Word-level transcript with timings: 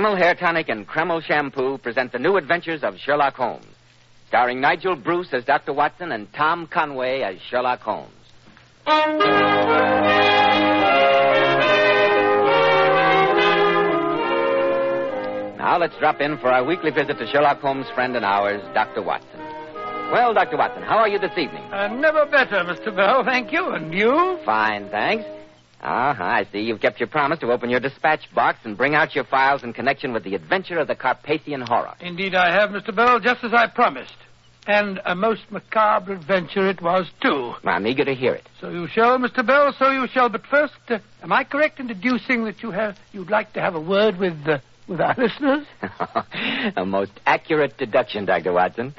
Kreml 0.00 0.16
Hair 0.16 0.36
Tonic 0.36 0.70
and 0.70 0.88
Kreml 0.88 1.22
Shampoo 1.22 1.76
present 1.76 2.10
the 2.10 2.18
new 2.18 2.38
adventures 2.38 2.82
of 2.82 2.96
Sherlock 2.96 3.34
Holmes, 3.34 3.66
starring 4.28 4.58
Nigel 4.58 4.96
Bruce 4.96 5.28
as 5.34 5.44
Dr. 5.44 5.74
Watson 5.74 6.10
and 6.10 6.26
Tom 6.32 6.66
Conway 6.66 7.20
as 7.20 7.36
Sherlock 7.50 7.80
Holmes. 7.80 8.10
Now 15.58 15.76
let's 15.78 15.94
drop 15.98 16.22
in 16.22 16.38
for 16.38 16.48
our 16.48 16.64
weekly 16.64 16.92
visit 16.92 17.18
to 17.18 17.26
Sherlock 17.30 17.60
Holmes' 17.60 17.84
friend 17.94 18.16
and 18.16 18.24
ours, 18.24 18.62
Dr. 18.72 19.02
Watson. 19.02 19.38
Well, 20.10 20.32
Dr. 20.32 20.56
Watson, 20.56 20.82
how 20.82 20.96
are 20.96 21.08
you 21.08 21.18
this 21.18 21.36
evening? 21.36 21.62
Uh, 21.70 21.88
never 21.88 22.24
better, 22.24 22.64
Mr. 22.64 22.96
Bell, 22.96 23.22
thank 23.22 23.52
you. 23.52 23.68
And 23.68 23.92
you? 23.92 24.38
Fine, 24.46 24.88
thanks. 24.88 25.26
Uh-huh, 25.82 26.22
I 26.22 26.46
see. 26.52 26.60
You've 26.60 26.80
kept 26.80 27.00
your 27.00 27.06
promise 27.06 27.38
to 27.38 27.50
open 27.50 27.70
your 27.70 27.80
dispatch 27.80 28.32
box 28.34 28.58
and 28.64 28.76
bring 28.76 28.94
out 28.94 29.14
your 29.14 29.24
files 29.24 29.62
in 29.62 29.72
connection 29.72 30.12
with 30.12 30.24
the 30.24 30.34
adventure 30.34 30.78
of 30.78 30.88
the 30.88 30.94
Carpathian 30.94 31.62
Horror. 31.62 31.94
Indeed, 32.00 32.34
I 32.34 32.52
have, 32.52 32.70
Mr. 32.70 32.94
Bell, 32.94 33.18
just 33.18 33.42
as 33.44 33.54
I 33.54 33.66
promised. 33.66 34.16
And 34.66 35.00
a 35.06 35.14
most 35.14 35.50
macabre 35.50 36.12
adventure 36.12 36.68
it 36.68 36.82
was, 36.82 37.10
too. 37.22 37.54
I'm 37.64 37.86
eager 37.86 38.04
to 38.04 38.14
hear 38.14 38.34
it. 38.34 38.46
So 38.60 38.68
you 38.68 38.88
shall, 38.88 39.18
Mr. 39.18 39.46
Bell, 39.46 39.74
so 39.78 39.90
you 39.90 40.06
shall. 40.06 40.28
But 40.28 40.46
first, 40.46 40.74
uh, 40.88 40.98
am 41.22 41.32
I 41.32 41.44
correct 41.44 41.80
in 41.80 41.86
deducing 41.86 42.44
that 42.44 42.62
you 42.62 42.70
have, 42.70 42.98
you'd 43.12 43.30
like 43.30 43.54
to 43.54 43.60
have 43.60 43.74
a 43.74 43.80
word 43.80 44.18
with, 44.18 44.36
uh, 44.46 44.58
with 44.86 45.00
our 45.00 45.14
listeners? 45.18 45.66
a 46.76 46.84
most 46.84 47.12
accurate 47.24 47.78
deduction, 47.78 48.26
Dr. 48.26 48.52
Watson. 48.52 48.94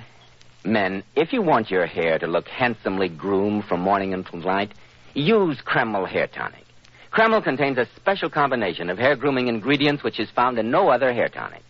Men, 0.66 1.04
if 1.16 1.32
you 1.32 1.44
want 1.44 1.70
your 1.70 1.86
hair 1.86 2.18
to 2.18 2.28
look 2.28 2.48
handsomely 2.48 3.08
groomed 3.10 3.66
from 3.66 3.82
morning 3.82 4.16
until 4.16 4.40
night, 4.40 4.74
use 5.14 5.62
Kreml 5.62 6.08
Hair 6.08 6.28
Tonic. 6.28 6.66
Kreml 7.12 7.44
contains 7.44 7.78
a 7.78 7.88
special 7.98 8.30
combination 8.30 8.90
of 8.90 8.98
hair 8.98 9.18
grooming 9.18 9.48
ingredients 9.50 10.02
which 10.02 10.18
is 10.18 10.30
found 10.32 10.58
in 10.58 10.72
no 10.72 10.90
other 10.90 11.12
hair 11.12 11.28
tonic. 11.28 11.62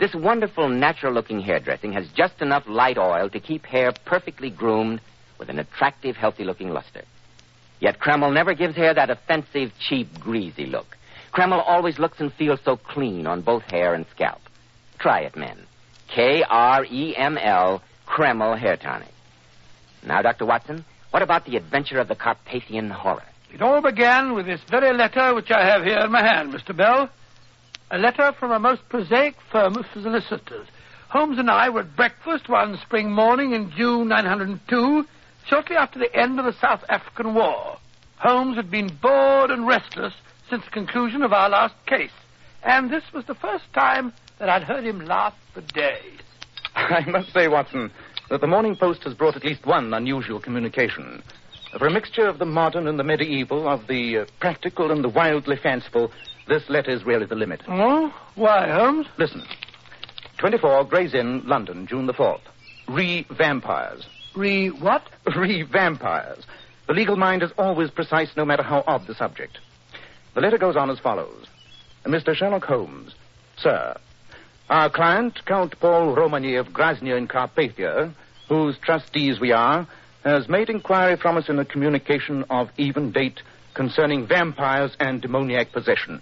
This 0.00 0.12
wonderful, 0.12 0.68
natural 0.68 1.12
looking 1.12 1.40
hairdressing 1.40 1.92
has 1.92 2.08
just 2.08 2.42
enough 2.42 2.64
light 2.66 2.98
oil 2.98 3.30
to 3.30 3.40
keep 3.40 3.64
hair 3.64 3.92
perfectly 4.04 4.50
groomed 4.50 5.00
with 5.38 5.48
an 5.50 5.60
attractive, 5.60 6.16
healthy 6.16 6.42
looking 6.42 6.70
luster. 6.70 7.02
Yet 7.78 8.00
Kreml 8.00 8.34
never 8.34 8.54
gives 8.54 8.74
hair 8.74 8.92
that 8.92 9.08
offensive, 9.08 9.72
cheap, 9.78 10.18
greasy 10.18 10.66
look. 10.66 10.96
Kreml 11.32 11.62
always 11.64 12.00
looks 12.00 12.18
and 12.18 12.32
feels 12.32 12.58
so 12.64 12.76
clean 12.76 13.26
on 13.26 13.42
both 13.42 13.62
hair 13.70 13.94
and 13.94 14.04
scalp. 14.14 14.40
Try 14.98 15.20
it, 15.20 15.36
men. 15.36 15.58
K 16.08 16.42
R 16.42 16.84
E 16.84 17.14
M 17.16 17.38
L, 17.38 17.82
Kreml 18.06 18.58
Hair 18.58 18.78
Tonic. 18.78 19.12
Now, 20.04 20.22
Dr. 20.22 20.46
Watson, 20.46 20.84
what 21.10 21.22
about 21.22 21.44
the 21.44 21.56
adventure 21.56 22.00
of 22.00 22.08
the 22.08 22.14
Carpathian 22.14 22.90
Horror? 22.90 23.22
It 23.52 23.62
all 23.62 23.80
began 23.80 24.34
with 24.34 24.46
this 24.46 24.60
very 24.70 24.96
letter 24.96 25.34
which 25.34 25.50
I 25.50 25.64
have 25.66 25.84
here 25.84 25.98
in 25.98 26.10
my 26.10 26.22
hand, 26.22 26.52
Mr. 26.52 26.76
Bell. 26.76 27.08
A 27.90 27.98
letter 27.98 28.32
from 28.38 28.50
a 28.50 28.58
most 28.58 28.88
prosaic 28.88 29.36
firm 29.52 29.76
of 29.76 29.86
solicitors. 29.92 30.66
Holmes 31.08 31.38
and 31.38 31.50
I 31.50 31.68
were 31.68 31.80
at 31.80 31.96
breakfast 31.96 32.48
one 32.48 32.78
spring 32.82 33.12
morning 33.12 33.52
in 33.52 33.70
June 33.70 34.08
902, 34.08 35.06
shortly 35.46 35.76
after 35.76 35.98
the 35.98 36.14
end 36.14 36.38
of 36.38 36.44
the 36.44 36.60
South 36.60 36.82
African 36.88 37.34
War. 37.34 37.78
Holmes 38.16 38.56
had 38.56 38.70
been 38.70 38.88
bored 39.00 39.50
and 39.50 39.66
restless 39.66 40.14
since 40.50 40.64
the 40.64 40.70
conclusion 40.70 41.22
of 41.22 41.32
our 41.32 41.48
last 41.48 41.74
case, 41.86 42.10
and 42.64 42.90
this 42.90 43.04
was 43.14 43.24
the 43.26 43.34
first 43.34 43.64
time 43.72 44.12
that 44.38 44.48
I'd 44.48 44.64
heard 44.64 44.84
him 44.84 45.04
laugh 45.04 45.34
for 45.54 45.60
days. 45.60 46.20
I 46.74 47.04
must 47.06 47.32
say, 47.32 47.46
Watson, 47.46 47.92
that 48.28 48.40
the 48.40 48.46
Morning 48.46 48.76
Post 48.76 49.04
has 49.04 49.14
brought 49.14 49.36
at 49.36 49.44
least 49.44 49.64
one 49.64 49.94
unusual 49.94 50.40
communication. 50.40 51.22
For 51.78 51.86
a 51.86 51.90
mixture 51.90 52.26
of 52.26 52.38
the 52.38 52.46
modern 52.46 52.88
and 52.88 52.98
the 52.98 53.04
medieval, 53.04 53.68
of 53.68 53.86
the 53.86 54.18
uh, 54.18 54.26
practical 54.40 54.90
and 54.90 55.04
the 55.04 55.10
wildly 55.10 55.56
fanciful, 55.56 56.10
this 56.48 56.62
letter 56.70 56.90
is 56.90 57.04
really 57.04 57.26
the 57.26 57.34
limit. 57.34 57.60
Oh? 57.68 58.14
Why, 58.34 58.68
Holmes? 58.68 59.06
Listen. 59.18 59.42
24 60.38 60.84
Gray's 60.84 61.12
Inn, 61.12 61.42
London, 61.44 61.86
June 61.86 62.06
the 62.06 62.14
4th. 62.14 62.40
Re-vampires. 62.88 64.06
Re 64.34 64.68
what? 64.68 65.02
Re-vampires. 65.36 66.44
The 66.86 66.94
legal 66.94 67.16
mind 67.16 67.42
is 67.42 67.50
always 67.58 67.90
precise 67.90 68.30
no 68.36 68.44
matter 68.46 68.62
how 68.62 68.82
odd 68.86 69.06
the 69.06 69.14
subject. 69.14 69.58
The 70.34 70.40
letter 70.40 70.58
goes 70.58 70.76
on 70.76 70.88
as 70.88 70.98
follows. 70.98 71.46
Mr. 72.06 72.34
Sherlock 72.34 72.64
Holmes, 72.64 73.14
sir, 73.56 73.96
our 74.70 74.88
client, 74.88 75.40
Count 75.44 75.78
Paul 75.80 76.14
Romany 76.14 76.54
of 76.54 76.68
Grozny 76.68 77.16
in 77.16 77.26
Carpathia, 77.26 78.14
whose 78.48 78.78
trustees 78.78 79.40
we 79.40 79.50
are, 79.50 79.88
has 80.26 80.48
made 80.48 80.68
inquiry 80.68 81.16
from 81.16 81.36
us 81.36 81.48
in 81.48 81.58
a 81.58 81.64
communication 81.64 82.44
of 82.50 82.68
even 82.76 83.12
date 83.12 83.40
concerning 83.74 84.26
vampires 84.26 84.96
and 84.98 85.22
demoniac 85.22 85.70
possession. 85.70 86.20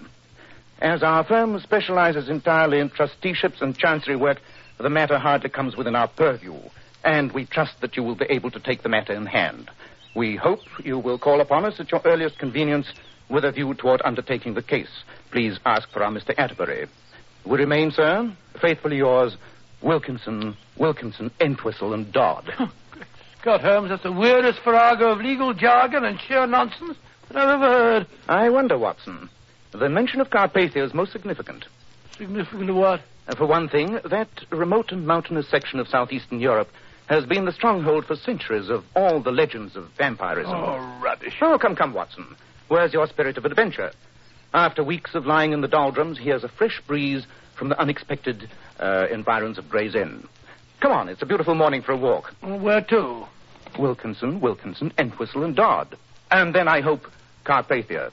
As 0.80 1.02
our 1.02 1.24
firm 1.24 1.58
specializes 1.60 2.28
entirely 2.28 2.80
in 2.80 2.90
trusteeships 2.90 3.62
and 3.62 3.76
chancery 3.76 4.16
work, 4.16 4.40
the 4.78 4.90
matter 4.90 5.18
hardly 5.18 5.48
comes 5.48 5.74
within 5.74 5.96
our 5.96 6.08
purview, 6.08 6.54
and 7.02 7.32
we 7.32 7.46
trust 7.46 7.80
that 7.80 7.96
you 7.96 8.02
will 8.02 8.14
be 8.14 8.26
able 8.28 8.50
to 8.50 8.60
take 8.60 8.82
the 8.82 8.90
matter 8.90 9.14
in 9.14 9.24
hand. 9.24 9.70
We 10.14 10.36
hope 10.36 10.60
you 10.84 10.98
will 10.98 11.18
call 11.18 11.40
upon 11.40 11.64
us 11.64 11.80
at 11.80 11.90
your 11.90 12.02
earliest 12.04 12.38
convenience 12.38 12.92
with 13.30 13.44
a 13.44 13.52
view 13.52 13.72
toward 13.72 14.02
undertaking 14.04 14.52
the 14.52 14.62
case. 14.62 15.02
Please 15.30 15.58
ask 15.64 15.88
for 15.90 16.02
our 16.02 16.10
Mr. 16.12 16.34
Atterbury. 16.36 16.88
We 17.46 17.56
remain, 17.56 17.90
sir, 17.90 18.30
faithfully 18.60 18.98
yours, 18.98 19.36
Wilkinson, 19.80 20.56
Wilkinson, 20.76 21.30
Entwistle, 21.40 21.94
and 21.94 22.12
Dodd. 22.12 22.52
God, 23.44 23.60
Holmes, 23.60 23.90
that's 23.90 24.02
the 24.02 24.10
weirdest 24.12 24.60
farrago 24.60 25.10
of 25.12 25.18
legal 25.18 25.52
jargon 25.52 26.02
and 26.04 26.18
sheer 26.18 26.46
nonsense 26.46 26.96
that 27.28 27.36
I've 27.36 27.60
ever 27.62 27.68
heard. 27.68 28.06
I 28.26 28.48
wonder, 28.48 28.78
Watson. 28.78 29.28
The 29.72 29.88
mention 29.90 30.20
of 30.22 30.30
Carpathia 30.30 30.82
is 30.84 30.94
most 30.94 31.12
significant. 31.12 31.66
Significant 32.16 32.70
of 32.70 32.76
what? 32.76 33.00
Uh, 33.28 33.34
For 33.36 33.46
one 33.46 33.68
thing, 33.68 33.98
that 34.08 34.28
remote 34.50 34.92
and 34.92 35.06
mountainous 35.06 35.46
section 35.50 35.78
of 35.78 35.88
southeastern 35.88 36.40
Europe 36.40 36.68
has 37.06 37.26
been 37.26 37.44
the 37.44 37.52
stronghold 37.52 38.06
for 38.06 38.16
centuries 38.16 38.70
of 38.70 38.82
all 38.96 39.20
the 39.20 39.30
legends 39.32 39.76
of 39.76 39.90
vampirism. 39.98 40.54
Oh, 40.54 41.00
rubbish. 41.02 41.34
Oh, 41.42 41.58
come, 41.60 41.76
come, 41.76 41.92
Watson. 41.92 42.36
Where's 42.68 42.94
your 42.94 43.06
spirit 43.08 43.36
of 43.36 43.44
adventure? 43.44 43.92
After 44.54 44.82
weeks 44.82 45.14
of 45.14 45.26
lying 45.26 45.52
in 45.52 45.60
the 45.60 45.68
doldrums, 45.68 46.18
here's 46.18 46.44
a 46.44 46.48
fresh 46.48 46.80
breeze 46.86 47.26
from 47.58 47.68
the 47.68 47.78
unexpected 47.78 48.48
uh, 48.80 49.06
environs 49.12 49.58
of 49.58 49.68
Gray's 49.68 49.94
Inn. 49.94 50.26
Come 50.80 50.92
on, 50.92 51.08
it's 51.10 51.22
a 51.22 51.26
beautiful 51.26 51.54
morning 51.54 51.82
for 51.82 51.92
a 51.92 51.96
walk. 51.96 52.32
Where 52.42 52.80
to? 52.82 53.26
Wilkinson, 53.78 54.40
Wilkinson, 54.40 54.92
Entwistle, 54.98 55.44
and 55.44 55.56
Dodd. 55.56 55.96
And 56.30 56.54
then 56.54 56.68
I 56.68 56.80
hope 56.80 57.02
Carpathia. 57.44 58.10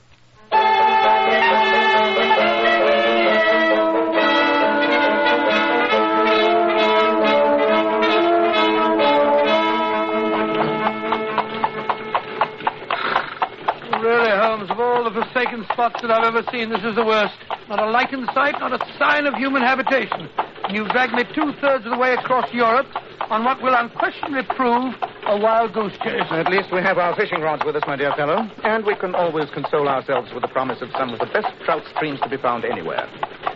Really, 14.01 14.31
Holmes, 14.31 14.71
of 14.71 14.79
all 14.79 15.03
the 15.03 15.11
forsaken 15.11 15.63
spots 15.71 16.01
that 16.01 16.09
I've 16.09 16.25
ever 16.25 16.43
seen, 16.51 16.69
this 16.69 16.83
is 16.83 16.95
the 16.95 17.05
worst. 17.05 17.37
Not 17.69 17.79
a 17.79 17.89
light 17.89 18.11
in 18.11 18.25
sight, 18.33 18.59
not 18.59 18.73
a 18.73 18.79
sign 18.97 19.27
of 19.27 19.35
human 19.35 19.61
habitation. 19.61 20.27
And 20.65 20.75
you've 20.75 20.89
dragged 20.89 21.13
me 21.13 21.23
two-thirds 21.35 21.85
of 21.85 21.91
the 21.91 21.97
way 21.97 22.13
across 22.13 22.51
Europe 22.51 22.87
on 23.29 23.45
what 23.45 23.61
will 23.61 23.75
unquestionably 23.75 24.43
prove 24.55 24.95
a 25.31 25.39
wild 25.39 25.73
goose 25.73 25.95
chase. 26.03 26.27
At 26.29 26.51
least 26.51 26.75
we 26.75 26.83
have 26.83 26.97
our 26.97 27.15
fishing 27.15 27.39
rods 27.39 27.63
with 27.65 27.75
us, 27.77 27.83
my 27.87 27.95
dear 27.95 28.11
fellow. 28.19 28.43
And 28.67 28.85
we 28.85 28.95
can 28.99 29.15
always 29.15 29.49
console 29.55 29.87
ourselves 29.87 30.29
with 30.33 30.43
the 30.43 30.51
promise 30.51 30.81
of 30.81 30.89
some 30.99 31.15
of 31.15 31.19
the 31.19 31.25
best 31.31 31.47
trout 31.63 31.83
streams 31.95 32.19
to 32.19 32.27
be 32.27 32.35
found 32.35 32.65
anywhere. 32.65 33.07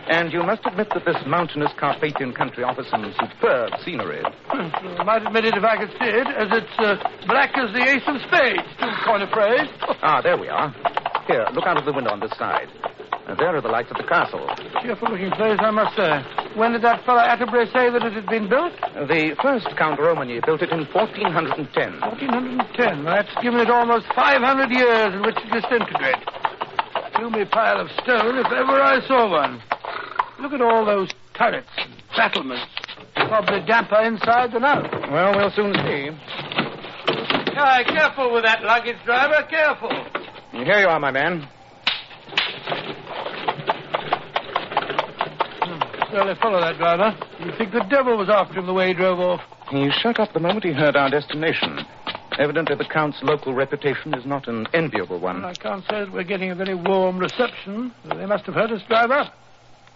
And 0.08 0.32
you 0.32 0.42
must 0.42 0.64
admit 0.64 0.88
that 0.94 1.04
this 1.04 1.20
mountainous 1.26 1.70
Carpathian 1.76 2.32
country 2.32 2.64
offers 2.64 2.88
some 2.88 3.04
superb 3.20 3.76
scenery. 3.84 4.24
I 4.48 5.04
might 5.04 5.26
admit 5.26 5.44
it 5.44 5.54
if 5.54 5.64
I 5.64 5.76
could 5.76 5.92
see 6.00 6.08
it, 6.08 6.26
as 6.26 6.48
it's 6.48 6.76
uh, 6.78 6.96
black 7.26 7.52
as 7.58 7.68
the 7.76 7.84
ace 7.84 8.08
of 8.08 8.24
spades, 8.24 8.64
to 8.80 8.86
coin 9.04 9.20
a 9.20 9.28
phrase. 9.28 9.68
Ah, 10.02 10.22
there 10.22 10.38
we 10.38 10.46
are. 10.46 10.70
Here, 11.26 11.44
look 11.52 11.66
out 11.66 11.76
of 11.76 11.84
the 11.84 11.92
window 11.92 12.12
on 12.12 12.20
this 12.20 12.30
side. 12.38 12.68
Uh, 13.26 13.34
there 13.34 13.56
are 13.56 13.60
the 13.60 13.68
lights 13.68 13.90
of 13.90 13.96
the 13.96 14.04
castle. 14.04 14.46
Cheerful 14.82 15.10
looking 15.10 15.32
place, 15.32 15.58
I 15.58 15.70
must 15.72 15.96
say. 15.96 16.45
When 16.56 16.72
did 16.72 16.80
that 16.82 17.04
fellow 17.04 17.20
Atterbury 17.20 17.66
say 17.66 17.90
that 17.90 18.00
it 18.00 18.14
had 18.14 18.26
been 18.32 18.48
built? 18.48 18.72
The 18.80 19.36
first 19.42 19.68
Count 19.76 20.00
Romany 20.00 20.40
built 20.40 20.62
it 20.62 20.72
in 20.72 20.88
1410. 20.88 22.00
1410. 22.00 23.04
That's 23.04 23.28
given 23.44 23.60
it 23.60 23.68
almost 23.68 24.06
500 24.16 24.70
years 24.72 25.12
in 25.12 25.20
which 25.20 25.36
to 25.36 25.48
disintegrate. 25.52 26.16
Gloomy 27.14 27.44
pile 27.44 27.78
of 27.78 27.90
stone 28.00 28.40
if 28.40 28.46
ever 28.46 28.80
I 28.80 29.04
saw 29.06 29.28
one. 29.30 29.60
Look 30.40 30.54
at 30.54 30.62
all 30.62 30.86
those 30.86 31.10
turrets 31.34 31.68
and 31.76 31.92
battlements. 32.16 32.64
Probably 33.14 33.60
damper 33.66 34.00
inside 34.00 34.52
than 34.52 34.64
out. 34.64 34.90
Well, 35.12 35.36
we'll 35.36 35.50
soon 35.50 35.74
see. 35.84 36.08
Aye, 37.52 37.84
careful 37.84 38.32
with 38.32 38.44
that 38.44 38.62
luggage, 38.62 38.96
driver. 39.04 39.46
Careful. 39.50 39.92
Here 40.52 40.80
you 40.80 40.88
are, 40.88 41.00
my 41.00 41.10
man. 41.10 41.46
Surely 46.10 46.32
uh, 46.32 46.34
follow 46.40 46.60
that 46.60 46.76
driver. 46.76 47.16
You 47.40 47.52
think 47.58 47.72
the 47.72 47.84
devil 47.90 48.16
was 48.16 48.28
after 48.28 48.58
him 48.58 48.66
the 48.66 48.72
way 48.72 48.88
he 48.88 48.94
drove 48.94 49.18
off. 49.18 49.40
He 49.70 49.90
shut 49.90 50.20
up 50.20 50.32
the 50.32 50.40
moment 50.40 50.64
he 50.64 50.72
heard 50.72 50.96
our 50.96 51.10
destination. 51.10 51.84
Evidently, 52.38 52.76
the 52.76 52.84
Count's 52.84 53.18
local 53.22 53.54
reputation 53.54 54.14
is 54.14 54.24
not 54.26 54.46
an 54.46 54.66
enviable 54.74 55.18
one. 55.18 55.44
I 55.44 55.54
can't 55.54 55.82
say 55.84 56.00
that 56.04 56.12
we're 56.12 56.22
getting 56.22 56.50
a 56.50 56.54
very 56.54 56.74
warm 56.74 57.18
reception. 57.18 57.92
They 58.04 58.26
must 58.26 58.44
have 58.46 58.54
heard 58.54 58.70
us 58.70 58.82
drive 58.86 59.10
up. 59.10 59.34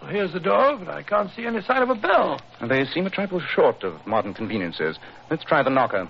Well, 0.01 0.11
here's 0.11 0.33
the 0.33 0.41
door, 0.41 0.79
but 0.79 0.89
I 0.89 1.03
can't 1.03 1.31
see 1.37 1.45
any 1.47 1.61
sign 1.63 1.83
of 1.83 1.91
a 1.91 1.95
bell. 1.95 2.41
They 2.67 2.87
seem 2.87 3.07
a 3.07 3.11
trifle 3.11 3.41
short 3.41 3.85
of 3.85 4.07
modern 4.07 4.33
conveniences. 4.33 4.99
Let's 5.31 5.45
try 5.45 5.63
the 5.63 5.71
knocker. 5.71 6.09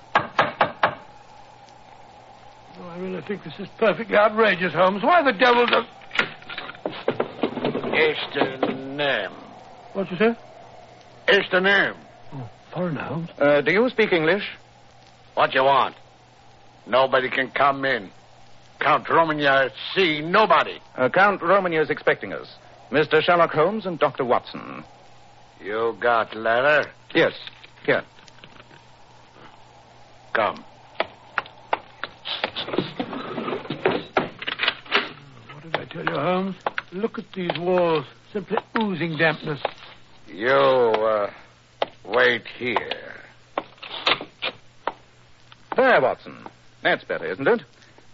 Oh, 2.80 2.88
I 2.88 2.98
really 2.98 3.20
think 3.22 3.42
this 3.42 3.58
is 3.58 3.68
perfectly 3.78 4.16
outrageous, 4.16 4.72
Holmes. 4.72 5.02
Why 5.02 5.22
the 5.22 5.32
devil 5.32 5.66
do... 5.66 5.82
It's 7.92 8.34
the 8.34 8.72
name. 8.72 9.49
What 9.92 10.10
you 10.10 10.16
say? 10.16 10.36
It's 11.28 11.50
the 11.50 11.60
name. 11.60 11.94
Oh, 12.32 12.48
foreigner, 12.72 13.02
Holmes. 13.02 13.28
Uh, 13.38 13.60
do 13.60 13.72
you 13.72 13.88
speak 13.90 14.12
English? 14.12 14.44
What 15.34 15.54
you 15.54 15.64
want? 15.64 15.96
Nobody 16.86 17.28
can 17.28 17.50
come 17.50 17.84
in. 17.84 18.10
Count 18.80 19.08
Romagna 19.08 19.70
see 19.94 20.20
nobody. 20.22 20.78
Uh, 20.96 21.08
Count 21.08 21.42
Romany 21.42 21.76
is 21.76 21.90
expecting 21.90 22.32
us. 22.32 22.48
Mr. 22.90 23.22
Sherlock 23.22 23.50
Holmes 23.50 23.86
and 23.86 23.98
Dr. 23.98 24.24
Watson. 24.24 24.82
You 25.62 25.96
got 26.00 26.34
letter? 26.34 26.90
Yes, 27.14 27.32
here. 27.84 28.02
Come. 30.32 30.64
What 35.52 35.62
did 35.62 35.76
I 35.76 35.84
tell 35.84 36.04
you, 36.04 36.14
Holmes? 36.14 36.56
Look 36.92 37.18
at 37.18 37.24
these 37.34 37.56
walls. 37.58 38.06
Simply 38.32 38.56
oozing 38.80 39.16
dampness. 39.18 39.60
You, 40.32 40.48
uh, 40.48 41.30
wait 42.04 42.42
here. 42.58 43.14
There, 45.76 46.00
Watson. 46.00 46.46
That's 46.82 47.04
better, 47.04 47.26
isn't 47.26 47.46
it? 47.46 47.62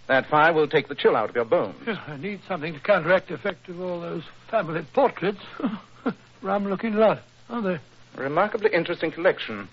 That 0.09 0.29
fire 0.29 0.53
will 0.53 0.69
take 0.69 0.89
the 0.89 0.95
chill 0.95 1.17
out 1.17 1.29
of 1.31 1.35
your 1.35 1.45
bones. 1.45 1.77
I 2.07 2.17
need 2.17 2.41
something 2.47 2.73
to 2.73 2.81
counteract 2.81 3.29
the 3.29 3.35
effect 3.35 3.69
of 3.69 3.81
all 3.81 4.01
those 4.01 4.23
family 4.51 4.87
portraits. 4.95 5.41
Rum-looking 6.43 6.95
lot, 6.95 7.23
aren't 7.51 7.65
they? 7.65 8.23
Remarkably 8.23 8.71
interesting 8.73 9.11
collection. 9.11 9.69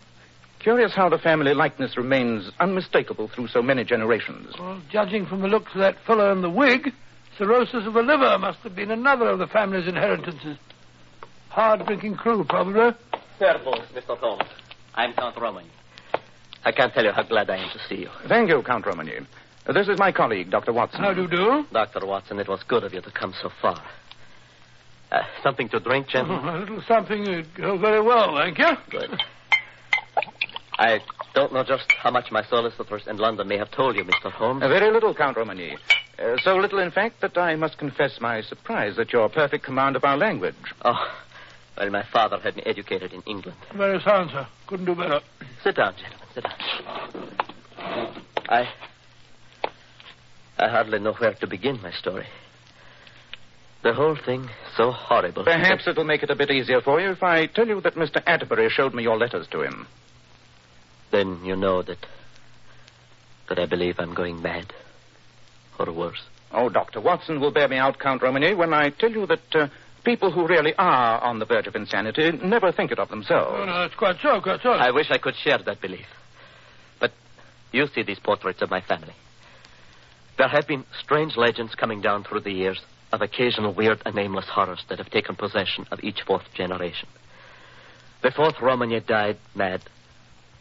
Curious 0.59 0.93
how 0.93 1.09
the 1.09 1.17
family 1.17 1.53
likeness 1.53 1.97
remains 1.97 2.49
unmistakable 2.59 3.27
through 3.27 3.47
so 3.47 3.61
many 3.61 3.83
generations. 3.83 4.53
Well, 4.57 4.81
judging 4.89 5.25
from 5.25 5.41
the 5.41 5.47
looks 5.47 5.73
of 5.73 5.81
that 5.81 5.97
fellow 6.07 6.31
in 6.31 6.41
the 6.41 6.49
wig, 6.49 6.91
cirrhosis 7.37 7.85
of 7.85 7.93
the 7.93 8.01
liver 8.01 8.37
must 8.39 8.59
have 8.59 8.75
been 8.75 8.91
another 8.91 9.27
of 9.27 9.39
the 9.39 9.47
family's 9.47 9.87
inheritances. 9.87 10.57
Hard 11.53 11.85
drinking 11.85 12.15
crew, 12.15 12.43
probably. 12.43 12.91
Servus, 13.37 13.79
Mr. 13.93 14.17
Holmes. 14.17 14.43
I'm 14.95 15.13
Count 15.13 15.39
Romany. 15.39 15.69
I 16.65 16.71
can't 16.71 16.93
tell 16.93 17.03
you 17.03 17.11
how 17.11 17.23
glad 17.23 17.49
I 17.49 17.57
am 17.57 17.69
to 17.71 17.79
see 17.87 18.01
you. 18.01 18.09
Thank 18.27 18.49
you, 18.49 18.63
Count 18.63 18.85
Romany. 18.87 19.13
Uh, 19.67 19.73
This 19.73 19.87
is 19.87 19.99
my 19.99 20.11
colleague, 20.11 20.49
Dr. 20.49 20.73
Watson. 20.73 21.01
How 21.01 21.13
do 21.13 21.21
you 21.23 21.27
do? 21.27 21.65
Dr. 21.71 22.05
Watson, 22.07 22.39
it 22.39 22.47
was 22.47 22.63
good 22.67 22.83
of 22.83 22.93
you 22.93 23.01
to 23.01 23.11
come 23.11 23.33
so 23.41 23.49
far. 23.61 23.79
Uh, 25.11 25.21
something 25.43 25.69
to 25.69 25.79
drink, 25.79 26.07
gentlemen? 26.07 26.55
a 26.55 26.57
little 26.59 26.81
something 26.87 27.21
would 27.23 27.53
go 27.55 27.77
very 27.77 28.01
well, 28.01 28.35
thank 28.35 28.57
you. 28.57 28.71
Good. 28.89 29.21
I 30.79 31.01
don't 31.35 31.53
know 31.53 31.63
just 31.63 31.85
how 32.01 32.09
much 32.09 32.31
my 32.31 32.43
solicitors 32.45 33.03
in 33.05 33.17
London 33.17 33.47
may 33.47 33.57
have 33.59 33.69
told 33.69 33.95
you, 33.95 34.03
Mr. 34.05 34.31
Holmes. 34.31 34.63
Uh, 34.63 34.69
very 34.69 34.91
little, 34.91 35.13
Count 35.13 35.37
Romany. 35.37 35.77
Uh, 36.17 36.35
so 36.43 36.55
little, 36.57 36.79
in 36.79 36.89
fact, 36.89 37.21
that 37.21 37.37
I 37.37 37.55
must 37.55 37.77
confess 37.77 38.19
my 38.19 38.41
surprise 38.41 38.97
at 38.97 39.13
your 39.13 39.29
perfect 39.29 39.63
command 39.63 39.95
of 39.95 40.03
our 40.03 40.17
language. 40.17 40.55
Oh, 40.83 40.95
well, 41.77 41.89
my 41.89 42.03
father 42.11 42.39
had 42.39 42.55
me 42.55 42.63
educated 42.65 43.13
in 43.13 43.21
England. 43.23 43.57
Very 43.75 43.99
sound, 44.01 44.31
sir. 44.31 44.47
Couldn't 44.67 44.85
do 44.85 44.95
better. 44.95 45.19
Sit 45.63 45.75
down, 45.75 45.95
gentlemen. 45.95 46.27
Sit 46.33 46.43
down. 46.43 48.15
I. 48.49 48.69
I 50.57 50.69
hardly 50.69 50.99
know 50.99 51.13
where 51.13 51.33
to 51.33 51.47
begin 51.47 51.81
my 51.81 51.91
story. 51.91 52.27
The 53.83 53.93
whole 53.93 54.15
thing 54.15 54.49
so 54.77 54.91
horrible. 54.91 55.43
Perhaps 55.43 55.87
it'll 55.87 56.05
make 56.05 56.23
it 56.23 56.29
a 56.29 56.35
bit 56.35 56.49
easier 56.51 56.79
for 56.79 57.01
you 57.01 57.11
if 57.11 57.21
I 57.21 57.47
tell 57.47 57.67
you 57.67 57.81
that 57.81 57.95
Mr. 57.95 58.23
Atterbury 58.25 58.69
showed 58.69 58.93
me 58.93 59.03
your 59.03 59.17
letters 59.17 59.47
to 59.51 59.61
him. 59.61 59.87
Then 61.11 61.43
you 61.43 61.55
know 61.55 61.81
that. 61.81 62.05
that 63.49 63.59
I 63.59 63.65
believe 63.65 63.95
I'm 63.99 64.13
going 64.13 64.41
mad. 64.41 64.73
Or 65.79 65.91
worse. 65.91 66.21
Oh, 66.51 66.69
Dr. 66.69 67.01
Watson 67.01 67.41
will 67.41 67.51
bear 67.51 67.67
me 67.67 67.77
out, 67.77 67.99
Count 67.99 68.21
Romany, 68.21 68.53
when 68.53 68.73
I 68.73 68.89
tell 68.89 69.11
you 69.11 69.25
that 69.25 69.55
uh, 69.55 69.67
people 70.03 70.31
who 70.31 70.47
really 70.47 70.73
are 70.77 71.21
on 71.21 71.39
the 71.39 71.45
verge 71.45 71.67
of 71.67 71.75
insanity 71.75 72.31
never 72.43 72.71
think 72.71 72.91
it 72.91 72.99
of 72.99 73.09
themselves. 73.09 73.55
Oh, 73.59 73.65
no, 73.65 73.81
that's 73.81 73.95
quite 73.95 74.17
so, 74.21 74.41
quite 74.41 74.61
so. 74.61 74.71
I 74.71 74.91
wish 74.91 75.07
I 75.09 75.17
could 75.17 75.35
share 75.35 75.57
that 75.57 75.81
belief. 75.81 76.07
But 76.99 77.11
you 77.71 77.87
see 77.87 78.03
these 78.03 78.19
portraits 78.19 78.61
of 78.61 78.69
my 78.69 78.81
family. 78.81 79.13
There 80.37 80.47
have 80.47 80.67
been 80.67 80.85
strange 81.01 81.37
legends 81.37 81.75
coming 81.75 82.01
down 82.01 82.23
through 82.23 82.41
the 82.41 82.51
years 82.51 82.81
of 83.11 83.21
occasional 83.21 83.73
weird 83.73 84.01
and 84.05 84.15
nameless 84.15 84.47
horrors 84.49 84.83
that 84.89 84.97
have 84.97 85.09
taken 85.11 85.35
possession 85.35 85.85
of 85.91 86.03
each 86.03 86.21
fourth 86.25 86.45
generation. 86.55 87.07
The 88.23 88.31
fourth 88.31 88.59
Romany 88.61 88.99
died 88.99 89.37
mad. 89.53 89.83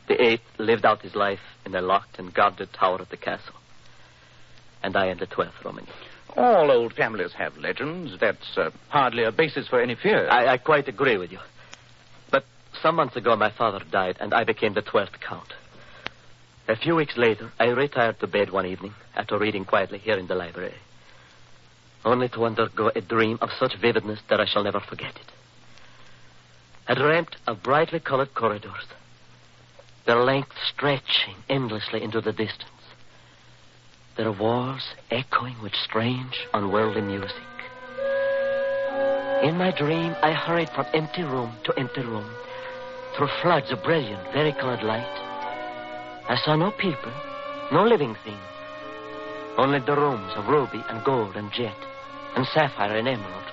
The 0.08 0.20
eighth 0.20 0.42
lived 0.58 0.84
out 0.84 1.00
his 1.00 1.14
life 1.14 1.40
in 1.64 1.74
a 1.74 1.80
locked 1.80 2.18
and 2.18 2.34
guarded 2.34 2.72
tower 2.72 3.00
at 3.00 3.08
the 3.08 3.16
castle. 3.16 3.54
And 4.82 4.96
I 4.96 5.06
am 5.06 5.18
the 5.18 5.26
twelfth 5.26 5.64
Romany. 5.64 5.88
All 6.36 6.70
old 6.70 6.94
families 6.94 7.32
have 7.34 7.56
legends. 7.58 8.18
That's 8.18 8.56
uh, 8.56 8.70
hardly 8.88 9.24
a 9.24 9.32
basis 9.32 9.68
for 9.68 9.80
any 9.80 9.94
fear. 9.94 10.28
I, 10.30 10.48
I 10.54 10.56
quite 10.58 10.88
agree 10.88 11.16
with 11.18 11.30
you. 11.30 11.38
But 12.30 12.44
some 12.80 12.96
months 12.96 13.16
ago, 13.16 13.36
my 13.36 13.50
father 13.50 13.80
died, 13.90 14.16
and 14.20 14.32
I 14.32 14.44
became 14.44 14.72
the 14.74 14.82
twelfth 14.82 15.20
count. 15.20 15.52
A 16.68 16.76
few 16.76 16.94
weeks 16.94 17.16
later, 17.16 17.52
I 17.58 17.66
retired 17.66 18.20
to 18.20 18.26
bed 18.26 18.50
one 18.50 18.66
evening 18.66 18.94
after 19.14 19.36
reading 19.36 19.64
quietly 19.64 19.98
here 19.98 20.16
in 20.16 20.26
the 20.26 20.34
library, 20.34 20.74
only 22.04 22.28
to 22.30 22.44
undergo 22.44 22.90
a 22.94 23.00
dream 23.00 23.38
of 23.40 23.50
such 23.58 23.76
vividness 23.76 24.20
that 24.28 24.40
I 24.40 24.46
shall 24.46 24.62
never 24.62 24.80
forget 24.80 25.14
it. 25.16 25.32
I 26.88 26.94
dreamt 26.94 27.36
of 27.46 27.62
brightly 27.62 28.00
colored 28.00 28.34
corridors, 28.34 28.86
their 30.06 30.22
length 30.22 30.52
stretching 30.66 31.34
endlessly 31.48 32.02
into 32.02 32.20
the 32.20 32.32
distance, 32.32 32.70
their 34.16 34.32
walls 34.32 34.82
echoing 35.10 35.56
with 35.62 35.72
strange, 35.74 36.46
unworldly 36.52 37.00
music. 37.02 37.32
In 39.42 39.56
my 39.56 39.74
dream, 39.76 40.14
I 40.22 40.32
hurried 40.32 40.68
from 40.74 40.86
empty 40.94 41.22
room 41.22 41.52
to 41.64 41.78
empty 41.78 42.02
room, 42.02 42.30
through 43.16 43.28
floods 43.42 43.72
of 43.72 43.82
brilliant, 43.82 44.22
varicolored 44.32 44.82
light. 44.82 45.18
I 46.28 46.36
saw 46.44 46.56
no 46.56 46.70
people, 46.72 47.12
no 47.72 47.84
living 47.84 48.14
thing, 48.24 48.38
only 49.58 49.80
the 49.80 49.96
rooms 49.96 50.32
of 50.36 50.46
ruby 50.46 50.82
and 50.88 51.04
gold 51.04 51.36
and 51.36 51.50
jet, 51.52 51.76
and 52.36 52.46
sapphire 52.46 52.96
and 52.96 53.08
emerald. 53.08 53.44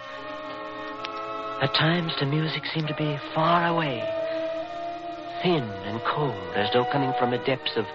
At 1.61 1.73
times, 1.73 2.13
the 2.19 2.25
music 2.25 2.63
seemed 2.73 2.87
to 2.87 2.95
be 2.95 3.17
far 3.33 3.67
away, 3.67 3.99
thin 5.41 5.63
and 5.63 6.01
cold, 6.05 6.53
as 6.55 6.71
though 6.73 6.85
coming 6.91 7.13
from 7.17 7.31
the 7.31 7.37
depths 7.39 7.75
of 7.75 7.85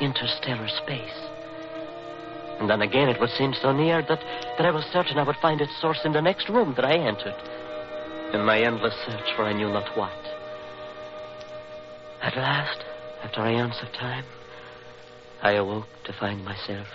interstellar 0.00 0.68
space. 0.68 1.31
And 2.60 2.70
then 2.70 2.82
again, 2.82 3.08
it 3.08 3.20
would 3.20 3.30
seem 3.30 3.54
so 3.54 3.72
near 3.72 4.02
that, 4.02 4.20
that 4.56 4.66
I 4.66 4.70
was 4.70 4.84
certain 4.92 5.18
I 5.18 5.24
would 5.24 5.36
find 5.36 5.60
its 5.60 5.72
source 5.80 6.00
in 6.04 6.12
the 6.12 6.22
next 6.22 6.48
room 6.48 6.74
that 6.76 6.84
I 6.84 6.94
entered, 6.94 7.34
in 8.32 8.44
my 8.44 8.60
endless 8.60 8.94
search 9.06 9.34
for 9.36 9.44
I 9.44 9.52
knew 9.52 9.68
not 9.68 9.96
what. 9.96 10.12
At 12.22 12.36
last, 12.36 12.84
after 13.24 13.46
eons 13.48 13.78
of 13.82 13.92
time, 13.92 14.24
I 15.42 15.52
awoke 15.52 15.88
to 16.04 16.12
find 16.12 16.44
myself 16.44 16.86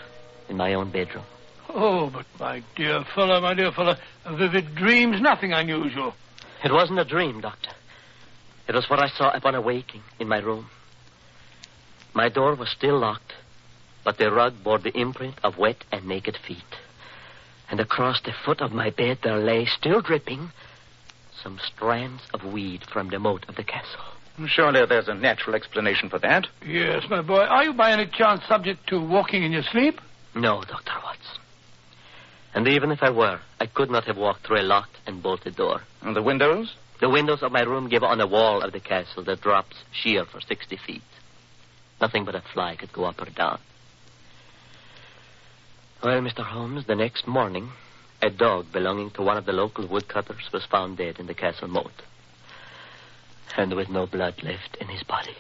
in 0.48 0.56
my 0.56 0.74
own 0.74 0.90
bedroom. 0.92 1.26
Oh, 1.70 2.10
but 2.10 2.26
my 2.40 2.64
dear 2.76 3.04
fellow, 3.14 3.42
my 3.42 3.54
dear 3.54 3.72
fellow, 3.74 3.96
a 4.26 4.36
vivid 4.36 4.74
dream's 4.76 5.20
nothing 5.20 5.52
unusual. 5.52 6.14
It 6.64 6.72
wasn't 6.72 7.00
a 7.00 7.06
dream, 7.06 7.42
Doctor. 7.42 7.72
It 8.68 8.76
was 8.76 8.90
what 8.90 9.04
I 9.04 9.10
saw 9.10 9.32
upon 9.32 9.56
awaking 9.56 10.02
in 10.20 10.28
my 10.28 10.40
room. 10.40 10.70
My 12.14 12.30
door 12.30 12.56
was 12.56 12.70
still 12.70 13.00
locked, 13.00 13.34
but 14.08 14.18
the 14.18 14.32
rug 14.32 14.54
bore 14.64 14.80
the 14.80 14.98
imprint 14.98 15.36
of 15.44 15.58
wet 15.58 15.84
and 15.92 16.08
naked 16.08 16.38
feet. 16.48 16.78
And 17.70 17.78
across 17.82 18.22
the 18.22 18.32
foot 18.32 18.62
of 18.62 18.72
my 18.72 18.90
bed 18.90 19.18
there 19.22 19.38
lay, 19.38 19.66
still 19.66 20.00
dripping, 20.00 20.50
some 21.44 21.60
strands 21.62 22.22
of 22.34 22.46
weed 22.46 22.86
from 22.86 23.10
the 23.10 23.20
moat 23.20 23.44
of 23.50 23.58
the 23.58 23.66
castle. 23.66 24.06
Hmm, 24.38 24.46
surely 24.46 24.86
there's 24.86 25.10
a 25.10 25.14
natural 25.14 25.58
explanation 25.58 26.10
for 26.10 26.20
that. 26.20 26.48
Yes, 26.66 27.04
my 27.10 27.22
boy. 27.22 27.42
Are 27.42 27.66
you 27.66 27.74
by 27.74 27.92
any 27.92 28.06
chance 28.06 28.46
subject 28.48 28.88
to 28.88 29.06
walking 29.06 29.44
in 29.44 29.52
your 29.52 29.64
sleep? 29.64 30.00
No, 30.34 30.62
Dr. 30.62 30.94
Watson. 31.04 31.42
And 32.54 32.66
even 32.66 32.92
if 32.92 33.04
I 33.04 33.10
were, 33.10 33.42
I 33.60 33.66
could 33.66 33.92
not 33.92 34.06
have 34.06 34.16
walked 34.16 34.48
through 34.48 34.62
a 34.62 34.64
locked 34.64 34.96
and 35.06 35.22
bolted 35.22 35.58
door. 35.58 35.82
And 36.02 36.16
the 36.16 36.24
windows? 36.24 36.74
The 37.02 37.10
windows 37.10 37.44
of 37.44 37.52
my 37.52 37.64
room 37.64 37.90
give 37.90 38.04
on 38.04 38.22
a 38.22 38.26
wall 38.26 38.64
of 38.64 38.72
the 38.72 38.80
castle 38.80 39.26
that 39.26 39.42
drops 39.42 39.76
sheer 39.92 40.24
for 40.24 40.40
60 40.40 40.78
feet. 40.78 41.04
Nothing 42.00 42.24
but 42.24 42.36
a 42.36 42.44
fly 42.54 42.78
could 42.78 42.94
go 42.94 43.04
up 43.04 43.22
or 43.22 43.30
down. 43.32 43.60
Well, 46.08 46.22
Mr. 46.22 46.40
Holmes, 46.42 46.86
the 46.86 46.96
next 46.96 47.28
morning, 47.28 47.70
a 48.22 48.30
dog 48.30 48.72
belonging 48.72 49.12
to 49.12 49.22
one 49.22 49.36
of 49.36 49.46
the 49.46 49.52
local 49.52 49.86
woodcutters 49.86 50.50
was 50.54 50.64
found 50.64 50.96
dead 50.96 51.20
in 51.20 51.28
the 51.28 51.34
castle 51.34 51.68
moat. 51.68 51.92
And 53.58 53.76
with 53.76 53.90
no 53.90 54.08
blood 54.08 54.36
left 54.42 54.78
in 54.80 54.88
his 54.88 55.04
body. 55.04 55.36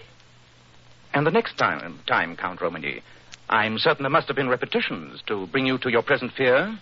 And 1.13 1.25
the 1.25 1.31
next 1.31 1.57
time, 1.57 2.01
time, 2.05 2.35
Count 2.35 2.59
Romany, 2.59 3.01
I'm 3.47 3.77
certain 3.77 4.03
there 4.03 4.09
must 4.09 4.27
have 4.27 4.35
been 4.35 4.49
repetitions 4.49 5.21
to 5.27 5.47
bring 5.47 5.65
you 5.65 5.77
to 5.77 5.89
your 5.89 6.01
present 6.01 6.33
fear. 6.33 6.77